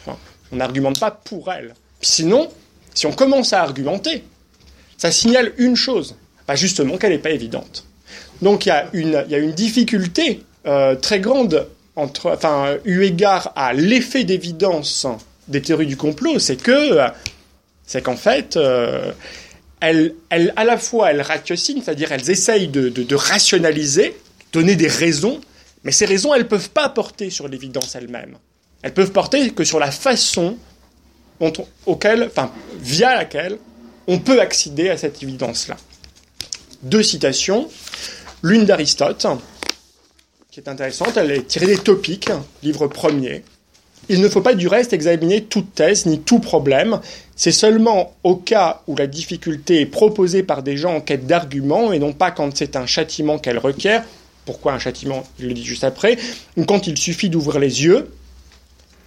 [0.52, 1.74] on n'argumente pas pour elle.
[2.02, 2.50] Sinon,
[2.94, 4.24] si on commence à argumenter,
[4.98, 6.16] ça signale une chose,
[6.46, 7.86] pas justement qu'elle n'est pas évidente.
[8.42, 14.24] Donc il y a une, difficulté euh, très grande entre, enfin, eu égard à l'effet
[14.24, 15.08] d'évidence
[15.48, 17.00] des théories du complot, c'est que,
[17.92, 19.12] c'est qu'en fait, euh,
[19.82, 24.16] elles, à la fois, elles ratiocinent, c'est-à-dire elles essayent de, rationaliser,
[24.54, 25.42] donner des raisons,
[25.84, 28.38] mais ces raisons, elles ne peuvent pas porter sur l'évidence elle-même.
[28.82, 30.56] Elles peuvent porter que sur la façon
[31.86, 33.58] auquel, enfin, via laquelle
[34.08, 35.76] on peut accéder à cette évidence-là.
[36.84, 37.68] Deux citations.
[38.42, 39.28] L'une d'Aristote,
[40.50, 42.32] qui est intéressante, elle est tirée des Topiques,
[42.64, 43.44] livre premier.
[44.14, 47.00] Il ne faut pas du reste examiner toute thèse ni tout problème.
[47.38, 51.94] C'est seulement au cas où la difficulté est proposée par des gens en quête d'arguments
[51.94, 54.04] et non pas quand c'est un châtiment qu'elle requiert.
[54.44, 55.24] Pourquoi un châtiment?
[55.40, 56.18] Je le dis juste après.
[56.58, 58.12] Ou quand il suffit d'ouvrir les yeux.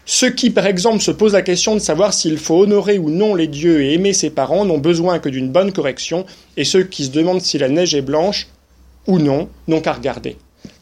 [0.06, 3.34] Ceux qui, par exemple, se posent la question de savoir s'il faut honorer ou non
[3.34, 6.24] les dieux et aimer ses parents n'ont besoin que d'une bonne correction,
[6.56, 8.48] et ceux qui se demandent si la neige est blanche
[9.06, 10.38] ou non n'ont qu'à regarder.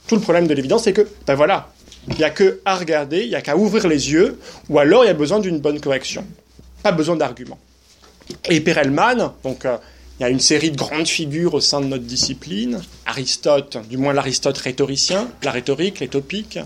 [0.06, 1.72] Tout le problème de l'évidence, c'est que, ben voilà,
[2.09, 4.38] il n'y a que à regarder, il n'y a qu'à ouvrir les yeux,
[4.68, 6.26] ou alors il y a besoin d'une bonne correction.
[6.82, 7.59] Pas besoin d'arguments.
[8.48, 9.76] Et Perelman, donc euh,
[10.18, 12.80] il y a une série de grandes figures au sein de notre discipline.
[13.07, 16.59] Aristote, du moins l'Aristote rhétoricien, la rhétorique, les topiques.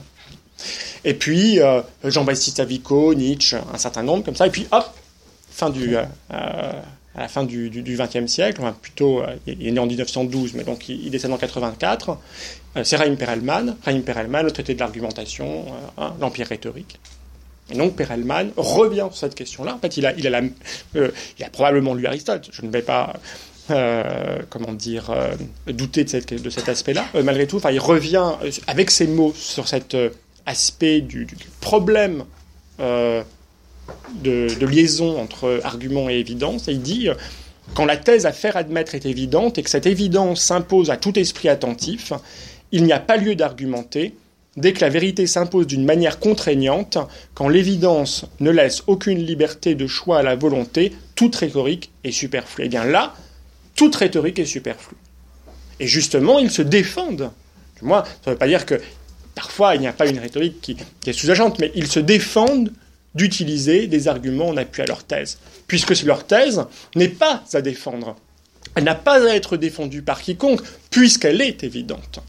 [1.04, 4.46] Et puis euh, Jean-Baptiste Avico, Nietzsche, un certain nombre comme ça.
[4.46, 4.86] Et puis hop,
[5.50, 6.02] fin du, euh,
[7.16, 11.10] à la fin du XXe siècle, plutôt, il est né en 1912, mais donc il,
[11.10, 12.18] décède en 84.
[12.84, 15.64] c'est Raïm Perelman, Raïm Perelman, le traité de l'argumentation,
[15.96, 16.98] hein, l'empire rhétorique.
[17.70, 19.74] Et donc Perelman revient sur cette question-là.
[19.74, 20.12] En fait, il a,
[20.96, 21.10] euh,
[21.52, 22.48] probablement lu Aristote.
[22.52, 23.14] Je ne vais pas,
[23.70, 25.34] euh, comment dire, euh,
[25.66, 27.06] douter de, cet aspect-là.
[27.24, 28.32] malgré tout, il revient
[28.66, 29.96] avec ses mots sur cet
[30.46, 31.26] aspect du
[31.60, 32.24] problème
[34.22, 36.68] de, liaison entre argument et évidence.
[36.68, 37.08] Et il dit
[37.74, 41.18] quand la thèse à faire admettre est évidente et que cette évidence s'impose à tout
[41.18, 42.12] esprit attentif,
[42.72, 44.14] il n'y a pas lieu d'argumenter
[44.56, 46.98] dès que la vérité s'impose d'une manière contraignante,
[47.34, 52.64] quand l'évidence ne laisse aucune liberté de choix à la volonté, toute rhétorique est superflue.
[52.64, 53.14] Et eh bien là,
[53.74, 54.96] toute rhétorique est superflue.
[55.78, 57.30] Et justement, ils se défendent.
[57.82, 58.80] Moi, ça ne veut pas dire que
[59.34, 60.76] parfois il n'y a pas une rhétorique qui,
[61.06, 62.72] est sous-agente, mais ils se défendent
[63.16, 66.64] d'utiliser des arguments en appui à leur thèse, puisque leur thèse
[66.94, 68.16] n'est pas à défendre.
[68.74, 70.60] Elle n'a pas à être défendue par quiconque,
[70.90, 72.20] puisqu'elle est évidente.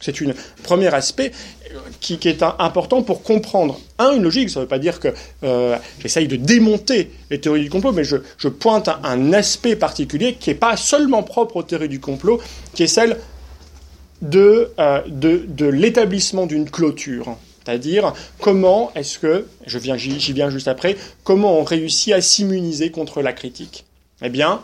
[0.00, 0.32] C'est un
[0.62, 1.32] premier aspect
[1.72, 4.48] euh, qui, est important pour comprendre, un, une logique.
[4.48, 5.08] Ça ne veut pas dire que
[5.42, 10.50] euh, j'essaye de démonter les théories du complot, mais je, pointe un, aspect particulier qui
[10.50, 12.40] n'est pas seulement propre aux théories du complot,
[12.74, 13.18] qui est celle
[14.22, 17.36] de, euh, de, l'établissement d'une clôture.
[17.68, 22.90] C'est-à-dire comment est-ce que, je viens, j'y viens juste après, comment on réussit à s'immuniser
[22.90, 23.84] contre la critique?
[24.22, 24.62] Eh bien,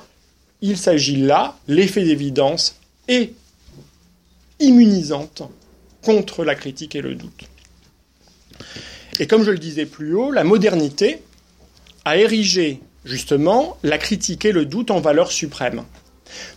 [0.63, 3.35] il s'agit là, l'effet d'évidence et
[4.59, 5.43] immunisante
[6.01, 7.45] contre la critique et le doute.
[9.21, 11.21] Et comme je le disais plus haut, la modernité
[12.07, 15.85] a érigé justement la critique et le doute en valeur suprême.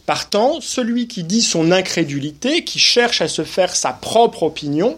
[0.06, 4.98] Partant, celui qui dit son incrédulité, qui cherche à se faire sa propre opinion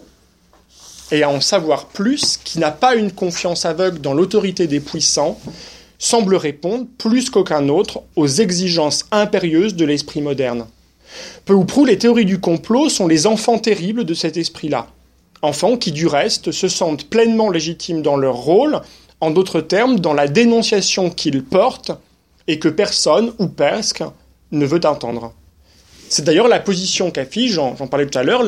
[1.12, 5.38] et à en savoir plus, qui n'a pas une confiance aveugle dans l'autorité des puissants,
[5.98, 10.66] semble répondre plus qu'aucun autre aux exigences impérieuses de l'esprit moderne.
[11.44, 14.86] Peu ou prou, les théories du complot sont les enfants terribles de cet esprit-là.
[15.42, 18.80] Enfants qui, du reste, se sentent pleinement légitimes dans leur rôle,
[19.20, 21.92] en d'autres termes, dans la dénonciation qu'ils portent
[22.46, 24.02] et que personne, ou presque,
[24.52, 25.34] ne veut entendre.
[26.10, 28.42] C'est d'ailleurs la position qu'affiche, j'en parlais tout à l'heure,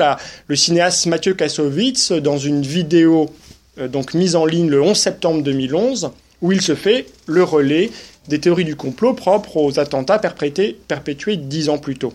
[0.49, 3.31] le cinéaste Mathieu Kassovitz dans une vidéo
[3.79, 6.11] euh, mise en ligne le 11 septembre 2011,
[6.43, 7.93] où il se fait le relais
[8.27, 12.13] des théories du complot propres aux attentats perpétués dix ans plus tôt.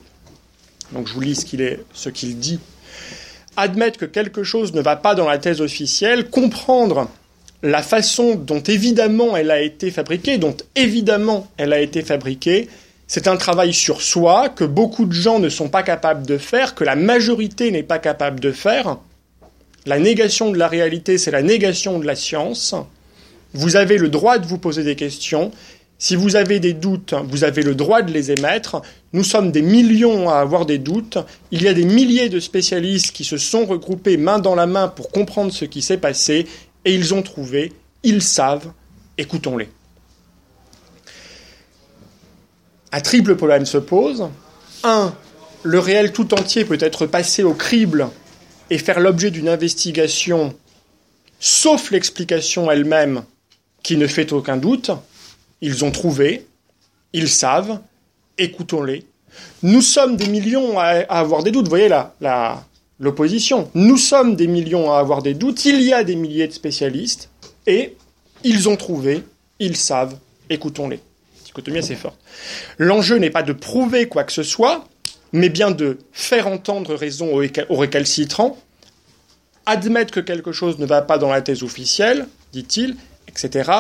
[0.91, 2.60] Donc je vous lis ce qu'il est, ce qu'il dit.
[3.56, 7.10] Admettre que quelque chose ne va pas dans la thèse officielle, comprendre
[7.64, 12.68] la façon dont évidemment elle a été fabriquée, dont évidemment elle a été fabriquée,
[13.08, 16.76] c'est un travail sur soi que beaucoup de gens ne sont pas capables de faire,
[16.76, 18.97] que la majorité n'est pas capable de faire.
[19.86, 22.76] La négation de la réalité, c'est la négation de la science.
[23.53, 25.51] Vous avez le droit de vous poser des questions
[25.99, 28.84] si vous avez des doutes, vous avez le droit de les émettre.
[29.14, 31.18] Nous sommes des millions à avoir des doutes.
[31.49, 34.89] Il y a des milliers de spécialistes qui se sont regroupés main dans la main
[34.89, 36.45] pour comprendre ce qui s'est passé
[36.86, 38.72] et ils ont trouvé, ils savent,
[39.18, 39.70] écoutons-les.
[42.92, 44.30] Un triple problème se pose.
[44.84, 45.14] Un,
[45.64, 48.10] le réel tout entier peut être passé au crible
[48.70, 50.56] et faire l'objet d'une investigation,
[51.40, 53.24] sauf l'explication elle-même
[53.84, 54.92] qui ne fait aucun doute.
[55.62, 56.46] Ils ont trouvé,
[57.14, 57.80] ils savent,
[58.38, 59.06] écoutons-les.
[59.64, 61.68] Nous sommes des millions à, avoir des doutes.
[61.68, 62.66] Voyez là,
[63.00, 63.70] l'opposition.
[63.74, 65.66] Nous sommes des millions à avoir des doutes.
[65.66, 67.30] Il y a des milliers de spécialistes
[67.66, 67.96] et
[68.44, 69.24] ils ont trouvé,
[69.60, 70.18] ils savent,
[70.50, 71.00] écoutons-les.
[72.78, 74.88] L'enjeu n'est pas de prouver quoi que ce soit,
[75.32, 77.30] mais bien de faire entendre raison
[77.70, 78.58] aux récalcitrants,
[79.66, 82.95] admettre que quelque chose ne va pas dans la thèse officielle, dit-il,
[83.28, 83.72] etc.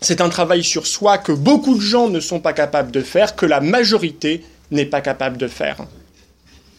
[0.00, 3.36] C'est un travail sur soi que beaucoup de gens ne sont pas capables de faire,
[3.36, 5.86] que la majorité n'est pas capable de faire.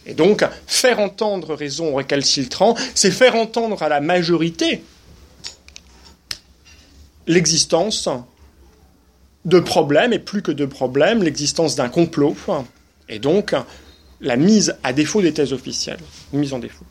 [0.06, 4.82] Et donc, faire entendre raison aux récalcitrants, c'est faire entendre à la majorité
[7.28, 8.08] l'existence
[9.48, 12.36] de problèmes, et plus que de problèmes, l'existence d'un complot,
[13.10, 13.56] et donc
[14.22, 16.00] la mise à défaut des thèses officielles,
[16.34, 16.86] mise en défaut.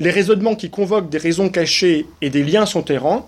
[0.00, 3.26] Les raisonnements qui convoquent des raisons cachées et des liens souterrains,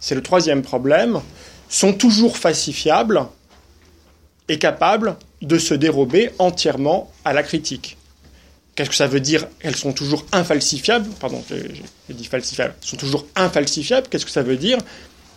[0.00, 1.20] c'est le troisième problème,
[1.68, 3.26] sont toujours falsifiables
[4.48, 7.98] et capables de se dérober entièrement à la critique.
[8.74, 9.46] Qu'est-ce que ça veut dire?
[9.60, 11.10] Elles sont toujours infalsifiables?
[11.20, 12.74] Pardon, j'ai dit falsifiables.
[12.80, 14.06] Elles sont toujours infalsifiables?
[14.08, 14.78] Qu'est-ce que ça veut dire?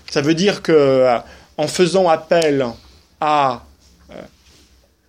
[0.09, 1.19] Ça veut dire que
[1.61, 2.65] en faisant appel
[3.19, 3.63] à
[4.09, 4.15] euh,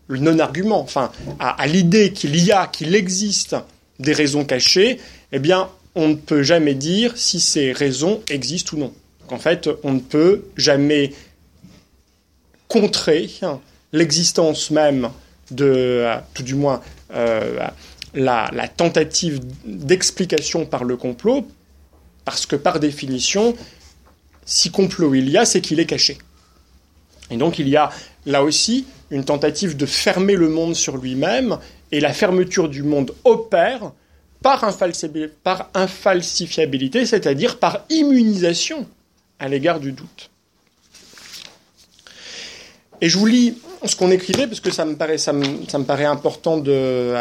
[0.07, 3.57] le non-argument, enfin à, l'idée qu'il y a, qu'il existe
[3.98, 5.00] des raisons cachées,
[5.32, 8.92] eh bien, on ne peut jamais dire si ces raisons existent ou non.
[9.30, 11.14] en fait, on ne peut jamais
[12.68, 13.30] contrer
[13.94, 15.09] l'existence même
[15.50, 16.82] de, euh, tout du moins,
[17.14, 17.66] euh,
[18.12, 21.48] la, tentative d'explication par le complot,
[22.26, 23.57] parce que par définition,
[24.44, 26.18] si complot il y a, c'est qu'il est caché.
[27.33, 27.91] Et donc il y a
[28.26, 31.59] là aussi une tentative de fermer le monde sur lui-même,
[31.91, 33.93] et la fermeture du monde opère
[34.43, 34.64] par,
[35.74, 38.87] infalsifiabilité, c'est-à-dire par immunisation
[39.39, 40.30] à l'égard du doute.
[43.01, 43.55] Et je vous lis
[43.85, 44.95] ce qu'on écrivait, parce que ça me,
[45.85, 47.14] paraît important de,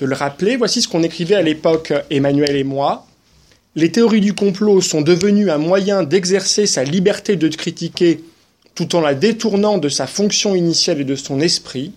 [0.00, 0.56] le rappeler.
[0.56, 3.06] Voici ce qu'on écrivait à l'époque, Emmanuel et moi.
[3.76, 8.20] Les théories du complot sont devenues un moyen d'exercer sa liberté de critiquer
[8.76, 11.92] tout en la détournant de sa fonction initiale et de son esprit.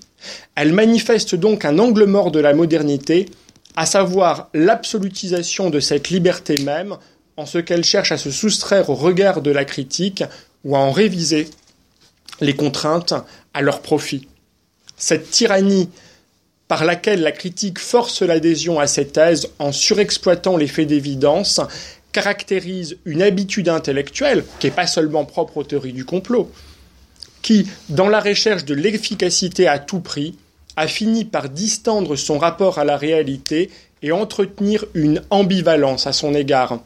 [0.55, 3.27] Elles manifestent donc un angle mort de la modernité,
[3.75, 6.97] à savoir l'absolutisation de cette liberté même,
[7.37, 10.23] en ce qu'elle cherche à se soustraire au regard de la critique
[10.63, 11.47] ou à en réviser
[12.41, 13.13] les contraintes
[13.53, 14.27] à leur profit.
[14.97, 15.89] Cette tyrannie
[16.67, 21.59] par laquelle la critique force l'adhésion à ces thèses en surexploitant les faits d'évidence
[22.11, 26.51] caractérise une habitude intellectuelle qui n'est pas seulement propre aux théories du complot,
[27.41, 30.35] qui, dans la recherche de l'efficacité à tout prix,
[30.75, 33.69] a fini par distendre son rapport à la réalité
[34.01, 36.79] et entretenir une ambivalence à son égard.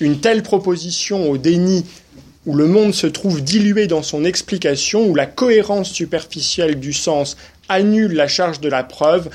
[0.00, 1.84] Une telle proposition au déni
[2.46, 7.36] où le monde se trouve dilué dans son explication, où la cohérence superficielle du sens
[7.68, 9.28] annule la charge de la preuve,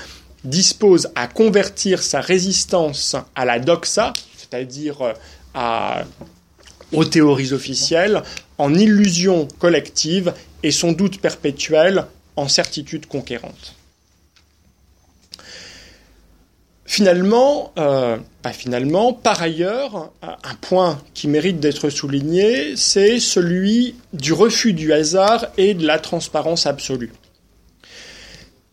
[0.44, 5.14] dispose à convertir sa résistance à la doxa, c'est-à-dire
[5.54, 6.02] euh,
[6.92, 8.22] aux théories officielles,
[8.58, 10.32] en illusion collective
[10.62, 13.74] et son doute perpétuel en certitude conquérante.
[16.84, 24.34] Finalement, euh, pas finalement, par ailleurs, un point qui mérite d'être souligné, c'est celui du
[24.34, 27.12] refus du hasard et de la transparence absolue.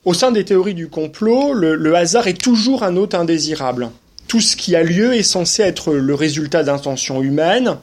[0.05, 3.89] Au sein des théories du complot, le, hasard est toujours un hôte indésirable.
[4.28, 7.78] Tout ce qui a lieu est censé être le résultat d'intentions humaines,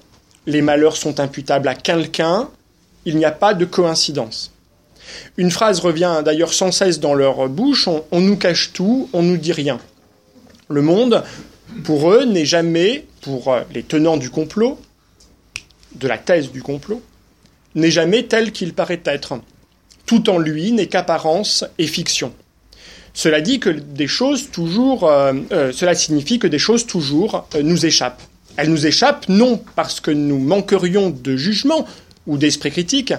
[0.47, 2.49] les malheurs sont imputables à quelqu'un,
[3.05, 4.53] il n'y a pas de coïncidence.
[5.37, 9.37] Une phrase revient d'ailleurs sans cesse dans leur bouche, on nous cache tout, on nous
[9.37, 9.79] dit rien.
[10.69, 11.23] Le monde,
[11.85, 14.79] pour eux, n'est jamais, pour euh, les tenants du complot,
[15.95, 17.03] de la thèse du complot,
[17.75, 19.39] n'est jamais tel qu'il paraît être.
[20.07, 22.33] Tout en lui n'est qu'apparence et fiction.
[23.15, 27.87] Cela dit que des choses toujours, euh, euh, cela signifie que des choses toujours nous
[27.87, 28.23] échappent.
[28.57, 31.87] Elles nous échappent non parce que nous manquerions de jugement
[32.27, 33.13] ou d'esprit critique,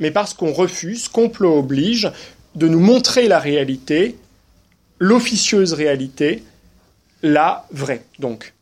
[0.00, 2.10] mais parce qu'on refuse, complot oblige,
[2.54, 4.16] de nous montrer la réalité,
[4.98, 6.42] l'officieuse réalité,
[7.22, 8.52] la vraie, donc.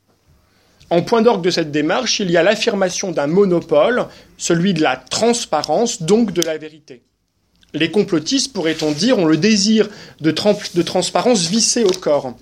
[0.90, 4.06] En point d'orgue de cette démarche, il y a l'affirmation d'un monopole,
[4.36, 7.02] celui de la transparence, donc de la vérité.
[7.74, 9.88] Les complotistes, pourrait-on dire, ont le désir
[10.20, 12.34] de, de transparence vissé au corps.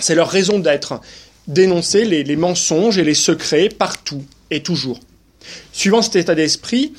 [0.00, 1.00] C'est leur raison d'être,
[1.48, 5.00] dénoncer les, mensonges et les secrets partout et toujours.
[5.72, 6.92] Suivant cet état d'esprit,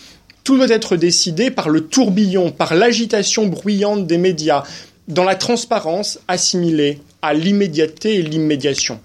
[0.43, 4.63] tout doit être décidé par le tourbillon, par l'agitation bruyante des médias,
[5.07, 8.99] dans la transparence assimilée à l'immédiateté et l'immédiation.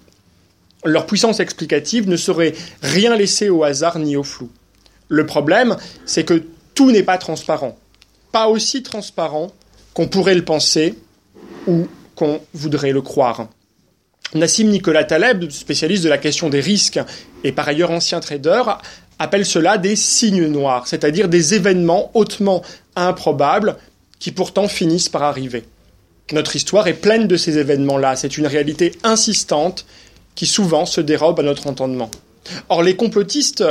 [0.83, 4.49] Leur puissance explicative ne saurait rien laisser au hasard ni au flou.
[5.07, 6.43] Le problème, c'est que
[6.73, 7.77] tout n'est pas transparent.
[8.31, 9.51] Pas aussi transparent
[9.93, 10.95] qu'on pourrait le penser
[11.67, 13.47] ou qu'on voudrait le croire.
[14.33, 16.99] Nassim Nicolas Taleb, spécialiste de la question des risques
[17.43, 18.63] et par ailleurs ancien trader,
[19.19, 22.61] appelle cela des signes noirs, c'est-à-dire des événements hautement
[22.95, 23.77] improbables
[24.19, 25.63] qui pourtant finissent par arriver.
[26.31, 28.15] Notre histoire est pleine de ces événements-là.
[28.15, 29.85] C'est une réalité insistante
[30.33, 32.09] qui souvent se dérobe à notre entendement.
[32.69, 33.63] Or, les complotistes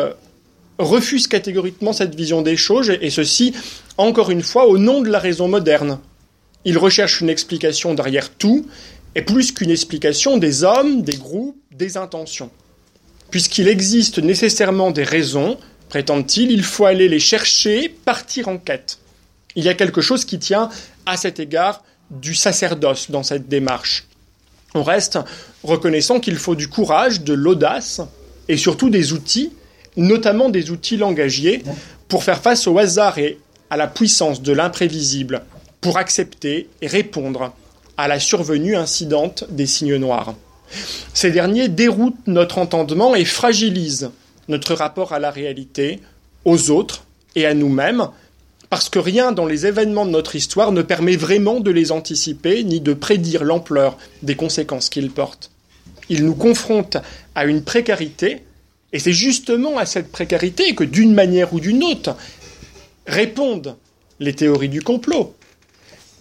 [0.78, 3.52] refusent catégoriquement cette vision des choses, et ceci,
[3.98, 5.98] encore une fois, au nom de la raison moderne.
[6.64, 8.66] Ils recherchent une explication derrière tout,
[9.14, 12.50] et plus qu'une explication des hommes, des groupes, des intentions.
[13.30, 15.58] Puisqu'il existe nécessairement des raisons,
[15.88, 18.98] prétendent-ils, il faut aller les chercher, partir en quête.
[19.56, 20.68] Il y a quelque chose qui tient
[21.06, 24.06] à cet égard du sacerdoce dans cette démarche.
[24.74, 25.18] On reste
[25.62, 28.00] reconnaissant qu'il faut du courage, de l'audace
[28.48, 29.52] et surtout des outils,
[29.96, 31.62] notamment des outils langagiers,
[32.08, 33.38] pour faire face au hasard et
[33.70, 35.42] à la puissance de l'imprévisible,
[35.80, 37.52] pour accepter et répondre
[37.96, 40.34] à la survenue incidente des signes noirs.
[41.12, 44.10] Ces derniers déroutent notre entendement et fragilisent
[44.48, 46.00] notre rapport à la réalité,
[46.44, 47.04] aux autres
[47.36, 48.08] et à nous-mêmes,
[48.70, 52.64] parce que rien dans les événements de notre histoire ne permet vraiment de les anticiper
[52.64, 55.50] ni de prédire l'ampleur des conséquences qu'ils portent.
[56.08, 56.98] Ils nous confrontent
[57.34, 58.42] à une précarité,
[58.92, 62.16] et c'est justement à cette précarité que, d'une manière ou d'une autre,
[63.06, 63.76] répondent
[64.20, 65.34] les théories du complot.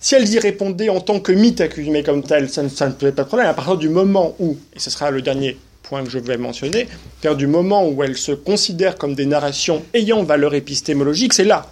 [0.04, 2.92] Si elles y répondaient en tant que mythe accumulé comme tel, ça ne, ça ne
[2.92, 3.48] posait pas de problème.
[3.48, 6.82] À partir du moment où, et ce sera le dernier point que je vais mentionner,
[6.82, 6.88] à
[7.22, 11.68] partir du moment où elles se considèrent comme des narrations ayant valeur épistémologique, c'est là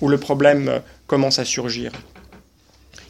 [0.00, 0.78] où le problème euh,
[1.08, 1.90] commence à surgir.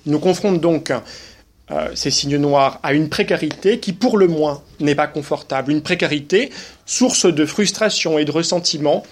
[0.06, 4.62] Il nous confronte donc euh, ces signes noirs à une précarité qui, pour le moins,
[4.80, 5.70] n'est pas confortable.
[5.70, 6.48] Une précarité,
[6.86, 9.02] source de frustration et de ressentiment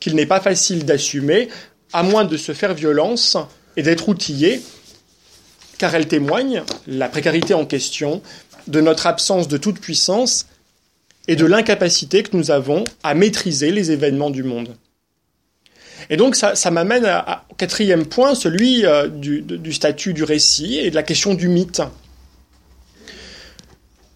[0.00, 1.48] qu'il n'est pas facile d'assumer,
[1.92, 3.36] à moins de se faire violence
[3.76, 4.62] et d'être outillé,
[5.78, 8.22] car elle témoigne, la précarité en question,
[8.66, 10.46] de notre absence de toute puissance
[11.28, 14.74] et de l'incapacité que nous avons à maîtriser les événements du monde.
[16.08, 17.04] Et donc ça, ça m'amène
[17.50, 21.82] au quatrième point, celui euh, du, statut du récit et de la question du mythe.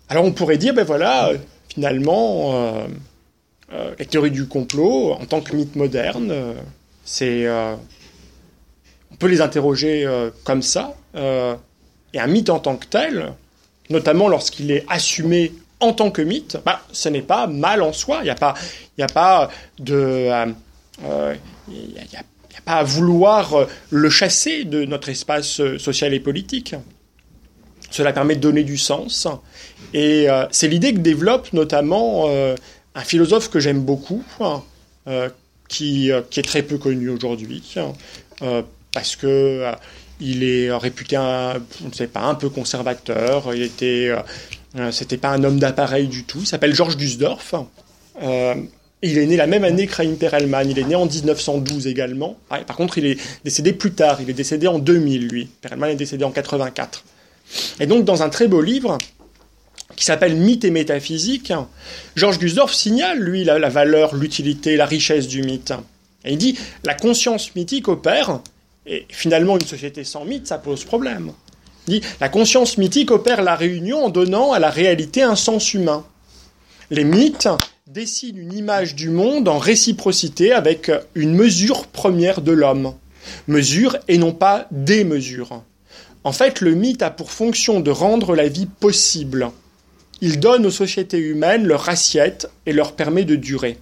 [0.09, 1.33] Alors on pourrait dire, ben voilà,
[1.69, 2.87] finalement, euh,
[3.73, 6.55] euh, la théorie du complot, en tant que mythe moderne, euh,
[7.05, 7.77] c'est, euh,
[9.21, 10.05] peut les interroger
[10.43, 10.97] comme ça.
[11.15, 13.33] et un mythe en tant que tel,
[13.89, 18.19] notamment lorsqu'il est assumé en tant que mythe, bah, ce n'est pas mal en soi.
[18.23, 18.55] Il n'y a pas,
[18.99, 20.29] a pas de
[21.69, 26.75] n'y a, pas à vouloir euh, le chasser de notre espace euh, social et politique.
[27.91, 29.27] Cela permet de donner du sens.
[29.93, 32.55] Et euh, c'est l'idée que développe notamment euh,
[32.95, 34.25] un philosophe que j'aime beaucoup,
[35.07, 35.29] euh,
[35.69, 37.79] qui, qui, est très peu connu aujourd'hui,
[38.93, 39.65] parce que
[40.21, 43.55] il est réputé, un, je ne sais pas, un peu conservateur.
[43.55, 44.13] Il était,
[44.91, 46.41] c'était pas un homme d'appareil du tout.
[46.41, 47.55] Il s'appelle Georges Gusdorf.
[49.03, 50.69] Il est né la même année que Raïm Perelman.
[50.69, 52.37] Il est né en 1912 également.
[52.51, 54.21] Ah, par contre, il est décédé plus tard.
[54.21, 55.49] Il est décédé en 2000, lui.
[55.63, 57.05] Perelman est décédé en 84.
[57.81, 58.99] Et donc, dans un très beau livre
[59.97, 61.53] qui s'appelle Mythe et métaphysique,
[62.15, 65.73] Georges Gusdorf signale, lui, la, la valeur, l'utilité, la richesse du mythe.
[66.25, 68.41] Et il dit la conscience mythique opère,
[68.91, 71.33] et finalement, une société sans mythe, ça pose problème.
[71.87, 76.05] Dit la conscience mythique opère la réunion en donnant à la réalité un sens humain.
[76.91, 77.49] Les mythes
[77.87, 82.95] dessine une image du monde en réciprocité avec une mesure première de l'homme.
[83.47, 85.63] Mesure et non pas des mesures.
[86.25, 89.51] En fait, le mythe a pour fonction de rendre la vie possible.
[90.21, 93.79] Il donne aux sociétés humaines leur assiette et leur permet de durer.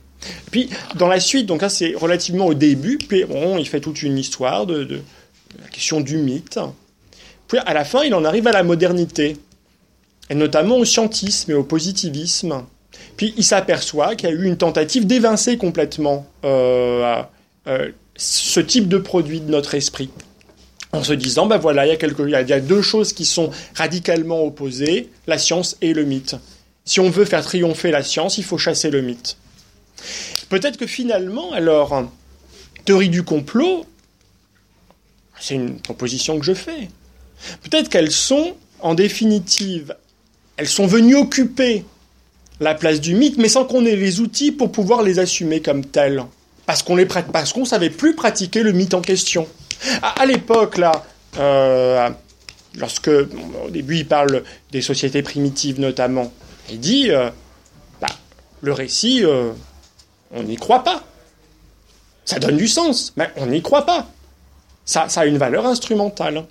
[0.50, 3.24] Puis, dans la suite, donc là c'est relativement au début, puis
[3.58, 5.00] il fait toute une histoire de,
[5.60, 6.58] la question du mythe.
[7.46, 9.36] Puis à la fin, il en arrive à la modernité,
[10.30, 12.64] et notamment au scientisme et au positivisme.
[13.16, 17.22] Puis il s'aperçoit qu'il y a eu une tentative d'évincer complètement euh,
[17.66, 20.10] euh, ce type de produit de notre esprit.
[20.92, 25.36] En se disant, ben voilà, il y a deux choses qui sont radicalement opposées, la
[25.36, 26.36] science et le mythe.
[26.86, 29.36] Si on veut faire triompher la science, il faut chasser le mythe.
[30.48, 32.04] Peut-être que finalement, alors,
[32.84, 33.84] théorie du complot,
[35.40, 36.88] c'est une proposition que je fais.
[37.62, 39.94] Peut-être qu'elles sont, en définitive,
[40.56, 41.84] elles sont venues occuper
[42.60, 45.84] la place du mythe, mais sans qu'on ait les outils pour pouvoir les assumer comme
[45.84, 46.24] tels.
[46.66, 49.46] Parce qu'on qu'on savait plus pratiquer le mythe en question.
[50.02, 51.04] À, l'époque, là,
[51.38, 52.10] euh,
[52.76, 54.42] lorsque, au début, il parle
[54.72, 56.32] des sociétés primitives notamment,
[56.68, 57.30] il dit, euh,
[58.00, 58.08] bah,
[58.60, 59.52] le récit, euh,
[60.32, 61.02] on n'y croit pas.
[62.24, 64.06] Ça donne du sens, mais on n'y croit pas.
[64.84, 66.44] Ça, a une valeur instrumentale.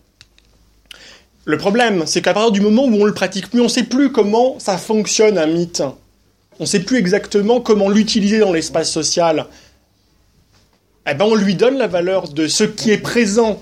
[1.45, 3.83] Le problème, c'est qu'à partir du moment où on le pratique plus, on ne sait
[3.83, 5.81] plus comment ça fonctionne un mythe.
[6.59, 9.47] On ne sait plus exactement comment l'utiliser dans l'espace social.
[11.09, 13.61] Eh ben, on lui donne la valeur de ce qui est présent,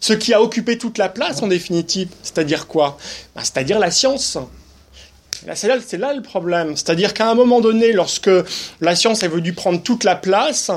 [0.00, 2.08] ce qui a occupé toute la place en définitive.
[2.22, 2.98] C'est-à-dire quoi?
[3.34, 4.38] Ben, C'est-à-dire la science.
[5.54, 6.76] C'est là, le problème.
[6.76, 8.30] C'est-à-dire qu'à un moment donné, lorsque
[8.80, 10.70] la science est venue prendre toute la place,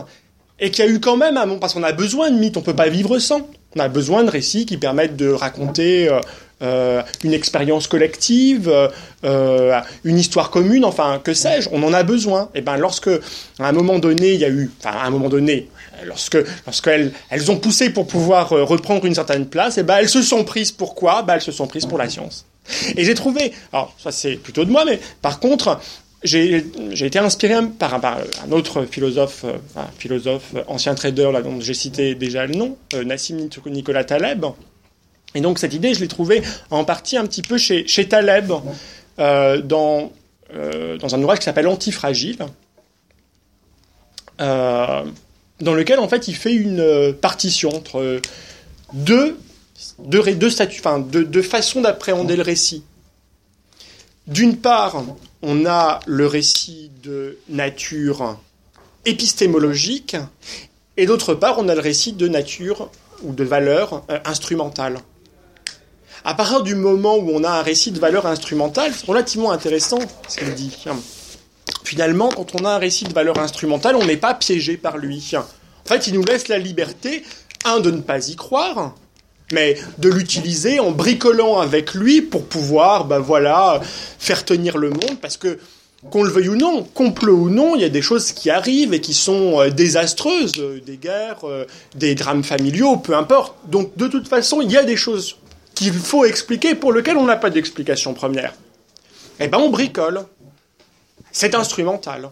[0.60, 2.56] et qu'il y a eu quand même un moment, parce qu'on a besoin de mythes,
[2.56, 3.50] on ne peut pas vivre sans.
[3.76, 6.10] On a besoin de récits qui permettent de raconter
[6.62, 8.72] euh, une expérience collective,
[9.24, 12.50] une histoire commune, enfin, que sais-je, on en a besoin.
[12.54, 13.10] Et ben, lorsque,
[13.60, 15.70] à un moment donné, il y a eu, enfin, à un moment donné,
[16.06, 20.22] lorsque, lorsqu'elles elles ont poussé pour pouvoir reprendre une certaine place, et ben, elles se
[20.22, 22.46] sont prises pour quoi Ben, elles se sont prises pour la science.
[22.96, 25.80] Et j'ai trouvé, alors ça c'est plutôt de moi, mais par contre,
[26.24, 26.64] j'ai
[27.02, 32.46] été inspiré par, un autre philosophe, euh, un philosophe ancien trader dont j'ai cité déjà
[32.46, 34.46] le nom, euh, Nassim Nicolas Taleb.
[35.34, 38.52] Et donc cette idée, je l'ai trouvée en partie un petit peu chez, Taleb,
[39.20, 40.12] euh, dans,
[41.00, 42.38] dans un ouvrage qui s'appelle Antifragile,
[44.40, 45.06] dans
[45.76, 48.20] lequel en fait il fait une partition entre
[48.94, 49.38] deux
[50.00, 52.84] deux, façons d'appréhender le récit.
[54.28, 55.04] D'une part,
[55.42, 58.38] on a le récit de nature
[59.06, 60.16] épistémologique,
[60.98, 62.92] et d'autre part, on a le récit de nature
[63.24, 65.00] ou de valeur euh, instrumentale.
[66.24, 70.00] À partir du moment où on a un récit de valeur instrumentale, c'est relativement intéressant
[70.28, 70.76] ce qu'il dit.
[71.84, 75.32] Finalement, quand on a un récit de valeur instrumentale, on n'est pas piégé par lui.
[75.36, 77.24] En fait, il nous laisse la liberté,
[77.66, 78.96] un, de ne pas y croire,
[79.52, 83.82] mais de l'utiliser en bricolant avec lui pour pouvoir, ben voilà,
[84.20, 85.58] faire tenir le monde, parce que
[86.10, 88.94] qu'on le veuille ou non, complot ou non, il y a des choses qui arrivent
[88.94, 93.56] et qui sont euh, désastreuses, euh, des guerres, euh, des drames familiaux, peu importe.
[93.68, 95.38] Donc de toute façon, il y a des choses
[95.76, 98.54] qu'il faut expliquer pour lesquelles on n'a pas d'explication première.
[99.40, 100.26] Eh ben on bricole.
[101.32, 102.30] C'est instrumental.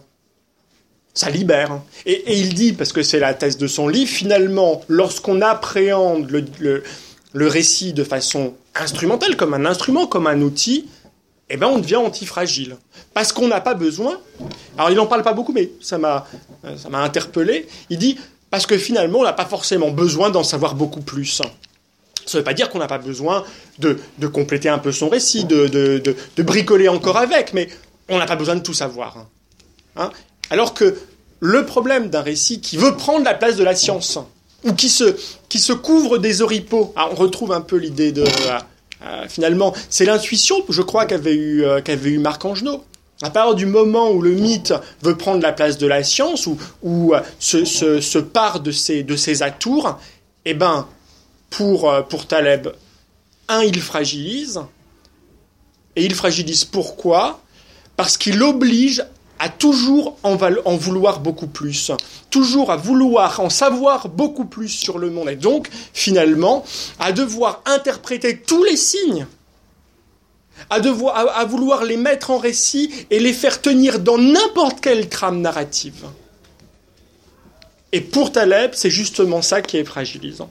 [1.14, 1.80] Ça libère.
[2.06, 6.44] Et, il dit, parce que c'est la thèse de son livre, finalement, lorsqu'on appréhende le
[6.60, 6.82] le
[7.34, 10.88] récit de façon instrumentale, comme un instrument, comme un outil,
[11.48, 12.76] eh ben on devient antifragile.
[13.12, 14.18] Parce qu'on n'a pas besoin.
[14.78, 16.26] Alors il n'en parle pas beaucoup, mais ça m'a,
[16.76, 17.66] ça m'a interpellé.
[17.90, 18.18] Il dit
[18.50, 21.26] parce que finalement on n'a pas forcément besoin d'en savoir beaucoup plus.
[22.26, 23.44] Ça ne veut pas dire qu'on n'a pas besoin
[23.78, 27.68] de, compléter un peu son récit, de, de, bricoler encore avec, mais
[28.08, 29.26] on n'a pas besoin de tout savoir.
[29.96, 30.10] Hein.
[30.50, 30.96] Alors que
[31.40, 34.18] le problème d'un récit qui veut prendre la place de la science,
[34.64, 35.16] ou qui se,
[35.48, 36.92] qui se couvre des oripeaux.
[36.96, 38.22] Ah, on retrouve un peu l'idée de...
[38.22, 38.58] Euh,
[39.02, 42.84] euh, finalement, c'est l'intuition, je crois, qu'avait eu, euh, eu Marc Angenot.
[43.22, 46.56] À partir du moment où le mythe veut prendre la place de la science, ou,
[46.82, 49.98] ou se, se, se, part de ses, de atours,
[50.46, 50.86] eh ben,
[51.50, 52.68] pour, pour Taleb,
[53.48, 54.60] un, il fragilise.
[55.96, 57.40] Et il fragilise pourquoi?
[57.96, 59.04] Parce qu'il oblige
[59.40, 60.36] à toujours en,
[60.76, 61.90] vouloir beaucoup plus,
[62.28, 66.62] toujours à vouloir en savoir beaucoup plus sur le monde, et donc finalement
[66.98, 69.26] à devoir interpréter tous les signes,
[70.68, 75.08] à, devoir, à, vouloir les mettre en récit et les faire tenir dans n'importe quelle
[75.08, 76.04] trame narrative.
[77.92, 80.50] Et pour Taleb, c'est justement ça qui est fragilisant.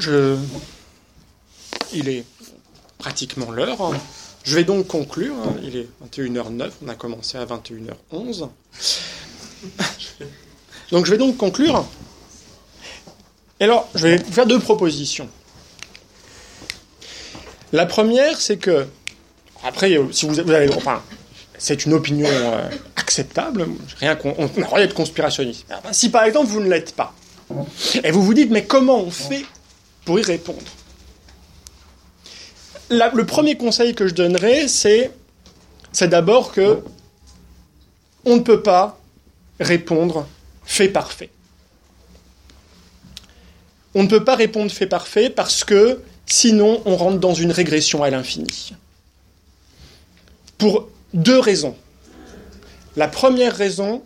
[0.00, 0.36] Je...
[1.94, 2.24] Il est
[2.98, 3.92] pratiquement l'heure.
[4.48, 5.34] Je vais donc conclure.
[5.34, 5.56] Hein.
[5.62, 8.48] il est 21h09, on a commencé à 21h11.
[10.90, 11.84] donc je vais donc conclure.
[13.60, 15.28] Et alors, je vais vous faire deux propositions.
[17.74, 18.86] La première, c'est que,
[19.62, 21.02] après, si vous, avez, enfin,
[21.58, 23.66] c'est une opinion euh, acceptable,
[24.00, 25.66] rien on n'a rien de conspirationniste.
[25.92, 27.12] Si par exemple vous ne l'êtes pas,
[28.02, 29.44] et vous vous dites, mais comment on fait
[30.06, 30.62] pour y répondre?
[32.90, 35.12] Le premier conseil que je donnerais, c'est,
[35.92, 36.82] c'est d'abord que
[38.24, 39.00] on ne peut pas
[39.60, 40.26] répondre
[40.64, 41.30] fait parfait.
[43.94, 48.02] On ne peut pas répondre fait parfait parce que sinon on rentre dans une régression
[48.02, 48.72] à l'infini.
[50.58, 51.76] Pour deux raisons.
[52.96, 54.02] La première raison,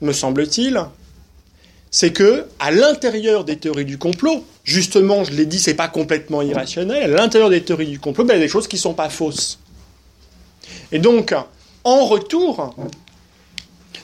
[0.00, 0.80] me semble-t-il,
[1.90, 6.42] c'est que à l'intérieur des théories du complot, justement, je l'ai dit, c'est pas complètement
[6.42, 7.14] irrationnel.
[7.14, 9.08] À l'intérieur des théories du complot, ben, il y a des choses qui sont pas
[9.08, 9.58] fausses.
[10.90, 11.34] Et donc,
[11.84, 12.74] en retour,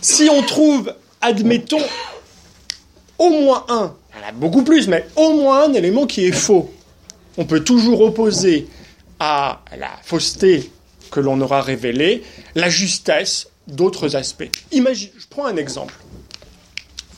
[0.01, 1.83] si on trouve, admettons,
[3.19, 6.25] au moins un, il y en a beaucoup plus, mais au moins un élément qui
[6.25, 6.73] est faux,
[7.37, 8.69] on peut toujours opposer
[9.21, 10.71] à la fausseté
[11.11, 12.23] que l'on aura révélée
[12.55, 14.51] la justesse d'autres aspects.
[14.73, 15.95] Imagine, je prends un exemple.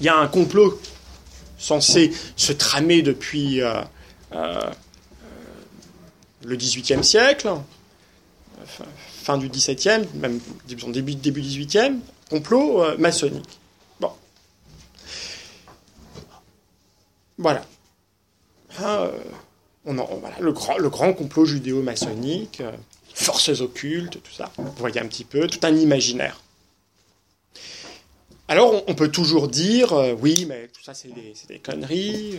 [0.00, 0.80] Il y a un complot
[1.60, 3.82] censé se tramer depuis euh,
[4.32, 4.70] euh,
[6.42, 7.52] le XVIIIe siècle,
[9.22, 12.00] fin du XVIIe, même début, début XVIIIe,
[12.30, 13.60] complot euh, maçonnique.
[14.00, 14.10] Bon.
[17.36, 17.62] Voilà.
[18.78, 19.10] Hein,
[19.84, 22.62] on voilà le, grand, le grand complot judéo-maçonnique,
[23.12, 24.50] forces occultes, tout ça.
[24.56, 26.40] Vous voyez un petit peu, tout un imaginaire.
[28.50, 32.36] Alors, on, peut toujours dire, euh, oui, mais tout ça, c'est des, conneries.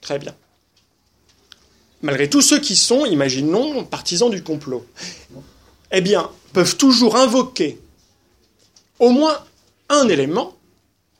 [0.00, 0.34] Très bien.
[2.00, 4.86] malgré tout, ceux qui sont, imaginons, partisans du complot,
[5.92, 7.78] eh bien, peuvent toujours invoquer
[9.00, 9.38] au moins
[9.90, 10.56] un élément,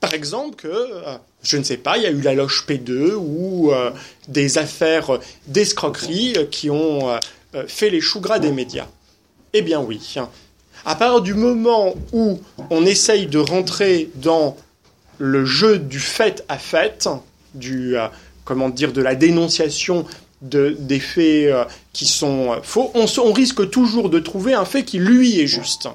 [0.01, 3.13] par exemple que, euh, je ne sais pas, il y a eu la loge P2
[3.15, 3.91] ou euh,
[4.29, 7.19] des affaires d'escroquerie qui ont euh,
[7.67, 8.89] fait les choux gras des médias.
[9.53, 10.17] Eh bien oui.
[10.85, 14.57] À partir du moment où on essaye de rentrer dans
[15.19, 17.09] le jeu du fait à fait,
[17.55, 17.97] du,
[18.45, 20.07] comment dire, de la dénonciation
[20.43, 21.53] de, des faits
[21.93, 25.89] qui sont faux, on, risque toujours de trouver un fait qui, lui, est juste.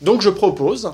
[0.00, 0.92] Donc je propose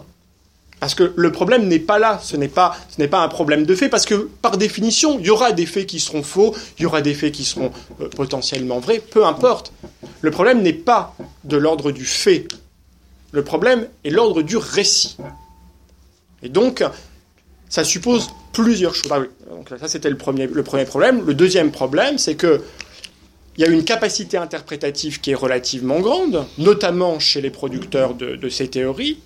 [0.81, 4.05] parce que le problème n'est pas là, ce n'est pas, un problème de fait, parce
[4.05, 7.15] que par définition, il y aura des faits qui seront faux, il y aura des
[7.15, 9.73] faits qui seront euh, potentiellement vrais, peu importe.
[10.21, 12.47] Le problème n'est pas de l'ordre du fait,
[13.33, 15.17] le problème est l'ordre du récit.
[16.43, 16.83] Et donc,
[17.69, 19.13] ça suppose plusieurs choses.
[19.81, 21.25] Ça, c'était le premier, le premier problème.
[21.27, 22.63] Le deuxième problème, c'est que
[23.57, 28.49] il y a une capacité interprétative qui est relativement grande, notamment chez les producteurs de
[28.49, 29.19] ces théories,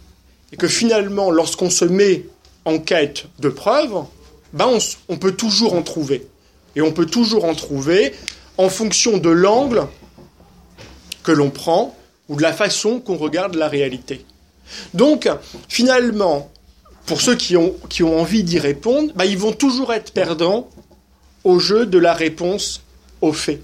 [0.53, 2.25] et que finalement, lorsqu'on se met
[2.65, 4.05] en quête de preuves,
[4.53, 4.69] ben
[5.09, 6.27] on, peut toujours en trouver.
[6.77, 8.15] Et on peut toujours en trouver
[8.59, 9.87] en fonction de l'angle
[11.23, 11.97] que l'on prend
[12.29, 14.25] ou de la façon qu'on regarde la réalité.
[14.95, 15.29] Donc,
[15.69, 16.51] finalement,
[17.07, 20.69] pour ceux qui ont, envie d'y répondre, ben ils vont toujours être perdants
[21.45, 22.83] au jeu de la réponse
[23.21, 23.61] aux faits.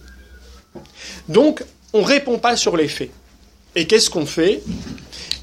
[1.29, 3.11] Donc, on ne répond pas sur les faits.
[3.75, 4.63] Et qu'est-ce qu'on fait?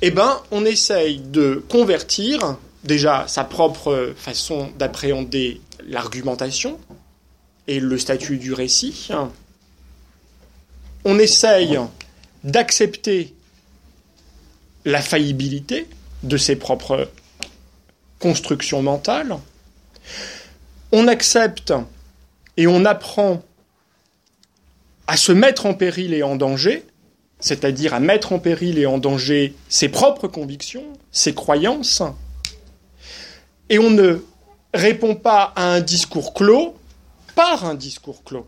[0.02, 6.78] Eh ben, on essaye de convertir déjà sa propre façon d'appréhender l'argumentation
[7.68, 9.10] et le statut du récit.
[11.06, 11.80] On essaye
[12.46, 13.34] d'accepter
[14.86, 15.88] la faillibilité
[16.24, 17.12] de ses propres
[18.20, 19.38] constructions mentales.
[20.94, 21.74] On accepte
[22.56, 23.44] et on apprend
[25.08, 26.86] à se mettre en péril et en danger
[27.40, 32.02] c'est-à-dire à mettre en péril et en danger ses propres convictions, ses croyances,
[33.70, 34.24] et on ne
[34.74, 36.76] répond pas à un discours clos
[37.36, 38.48] par un discours clos.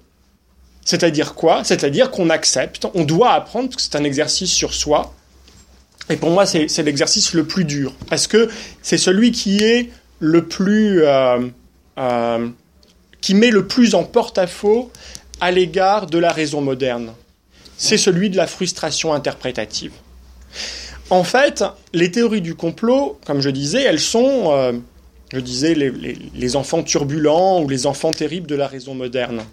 [0.87, 1.63] C'est-à-dire quoi?
[1.63, 5.13] C'est-à-dire qu'on accepte, on doit apprendre, que c'est un exercice sur soi,
[6.09, 8.49] et pour moi c'est l'exercice le plus dur, parce que
[8.81, 11.03] c'est celui qui est le plus...
[11.03, 11.47] Euh,
[11.97, 12.47] euh,
[13.19, 14.91] qui met le plus en porte-à-faux
[15.41, 17.11] à l'égard de la raison moderne
[17.77, 19.93] c'est celui de la frustration interprétative.
[21.09, 21.63] En fait,
[21.93, 24.73] les théories du complot, comme je disais, elles sont, euh,
[25.31, 29.43] je disais, les, enfants turbulents ou les enfants terribles de la raison moderne.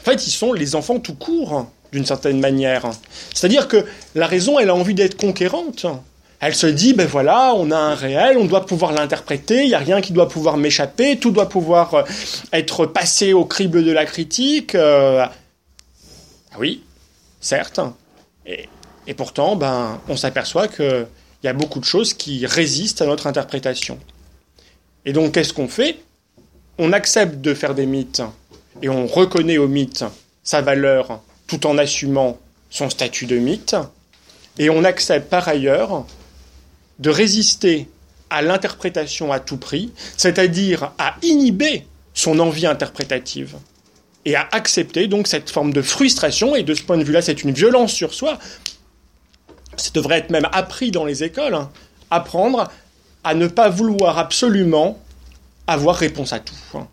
[0.00, 2.90] En fait, ils sont les enfants tout court, d'une certaine manière.
[3.34, 5.86] C'est-à-dire que la raison, elle a envie d'être conquérante.
[6.40, 9.74] Elle se dit, ben voilà, on a un réel, on doit pouvoir l'interpréter, il n'y
[9.74, 12.02] a rien qui doit pouvoir m'échapper, tout doit pouvoir euh,
[12.52, 14.74] être passé au crible de la critique.
[14.74, 15.24] Euh,
[16.58, 16.82] oui,
[17.40, 17.78] certes.
[18.44, 21.06] Et, pourtant, ben, on s'aperçoit qu'il
[21.44, 24.00] y a beaucoup de choses qui résistent à notre interprétation.
[25.04, 26.00] Et donc, qu'est-ce qu'on fait?
[26.76, 28.22] On accepte de faire des mythes
[28.82, 30.04] et on reconnaît au mythe
[30.42, 33.76] sa valeur tout en assumant son statut de mythe.
[34.58, 36.04] Et on accepte par ailleurs
[36.98, 37.88] de résister
[38.28, 43.56] à l'interprétation à tout prix, c'est-à-dire à inhiber son envie interprétative
[44.24, 46.56] et à accepter donc cette forme de frustration.
[46.56, 48.38] Et de ce point de vue-là, c'est une violence sur soi.
[49.76, 51.54] Ça devrait être même appris dans les écoles.
[51.54, 51.70] Hein.
[52.10, 52.70] Apprendre
[53.24, 54.98] à ne pas vouloir absolument
[55.66, 56.54] avoir réponse à tout.
[56.74, 56.86] Hein.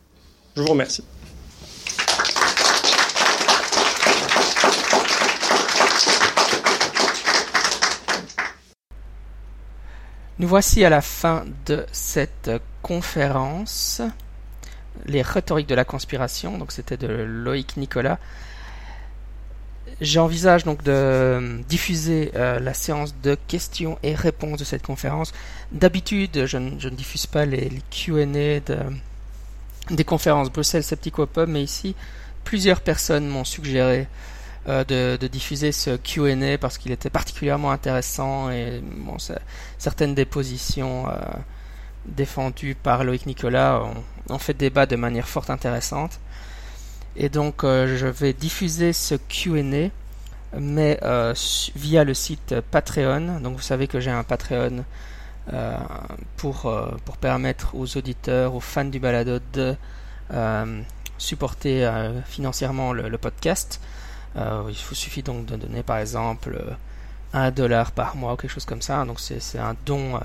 [0.55, 1.03] Je vous remercie.
[10.39, 12.49] Nous voici à la fin de cette
[12.81, 14.01] conférence
[15.05, 18.19] les rhétoriques de la conspiration, donc c'était de Loïc Nicolas.
[19.99, 25.33] J'envisage donc de diffuser euh, la séance de questions et réponses de cette conférence.
[25.73, 28.61] D'habitude, je, ne diffuse pas les, Q&A
[29.91, 31.95] des conférences Bruxelles Sceptico Pub, mais ici,
[32.45, 34.07] plusieurs personnes m'ont suggéré
[34.67, 34.83] euh,
[35.17, 39.15] de, diffuser ce Q&A parce qu'il était particulièrement intéressant et bon,
[39.77, 41.13] certaines des positions euh,
[42.05, 46.19] défendues par Loïc Nicolas ont, on fait débat de manière fort intéressante.
[47.15, 49.89] Et donc euh, je vais diffuser ce Q&A
[50.59, 50.99] mais
[51.75, 53.39] via le site Patreon.
[53.39, 54.83] Donc vous savez que j'ai un Patreon
[56.37, 56.73] pour,
[57.05, 59.75] pour permettre aux auditeurs, aux fans du balado de
[61.19, 61.87] supporter
[62.25, 63.79] financièrement le, podcast.
[64.35, 66.59] Il vous suffit donc de donner par exemple
[67.33, 69.03] un dollar par mois ou quelque chose comme ça.
[69.05, 70.19] Donc c'est un don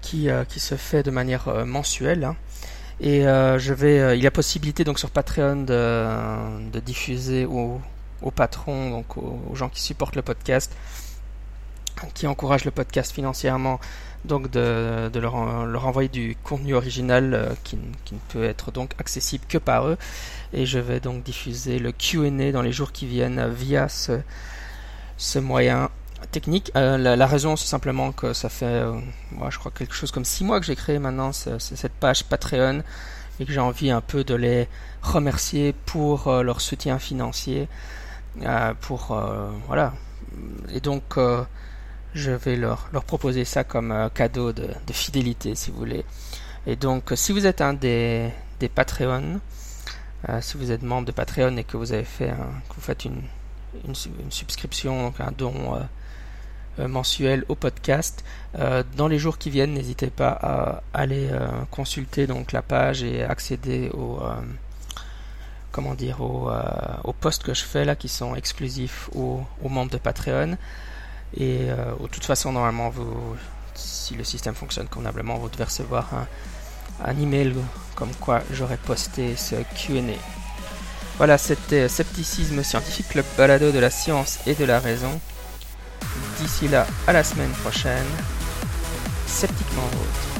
[0.00, 2.24] qui, qui, se fait de manière mensuelle.
[2.24, 2.36] Hein.
[3.00, 7.80] Et je vais, il y a possibilité donc sur Patreon de, diffuser aux,
[8.22, 10.74] aux patrons, donc aux, gens qui supportent le podcast,
[12.14, 13.80] qui encouragent le podcast financièrement,
[14.24, 19.58] donc de, leur, envoyer du contenu original qui, qui, ne peut être donc accessible que
[19.58, 19.96] par eux.
[20.52, 25.88] Et je vais donc diffuser le Q&A dans les jours qui viennent via ce, moyen
[26.30, 26.70] technique.
[26.76, 28.92] Euh, la, raison, c'est simplement que ça fait, euh,
[29.30, 32.82] moi, je crois, quelque chose comme six mois que j'ai créé maintenant cette page Patreon
[33.40, 34.68] et que j'ai envie un peu de les
[35.00, 37.68] remercier pour euh, leur soutien financier.
[38.82, 39.18] pour
[39.66, 39.94] voilà.
[40.74, 41.16] Et donc,
[42.14, 46.04] je vais leur, leur proposer ça comme cadeau de, de, fidélité, si vous voulez.
[46.66, 49.40] Et donc, si vous êtes un des, des Patreons,
[50.40, 52.28] si vous êtes membre de Patreon et que vous avez fait,
[52.68, 53.22] que vous faites une
[53.86, 55.80] une, subscription, donc un don euh,
[56.80, 58.24] euh, mensuel au podcast.
[58.58, 61.30] Euh, dans les jours qui viennent, n'hésitez pas à aller
[61.70, 64.20] consulter donc la page et accéder aux
[65.70, 66.50] comment dire aux,
[67.04, 70.58] aux, posts que je fais là qui sont exclusifs aux, membres de Patreon.
[71.36, 73.36] Et de toute façon, normalement, vous,
[73.74, 76.26] si le système fonctionne convenablement, vous devez recevoir un,
[77.04, 77.54] un email
[77.94, 80.02] comme quoi j'aurais posté ce QA.
[81.18, 85.20] Voilà, c'était Scepticisme Scientifique, le balado de la science et de la raison.
[86.38, 88.06] D'ici là, à la semaine prochaine,
[89.26, 90.31] sceptiquement vôtre.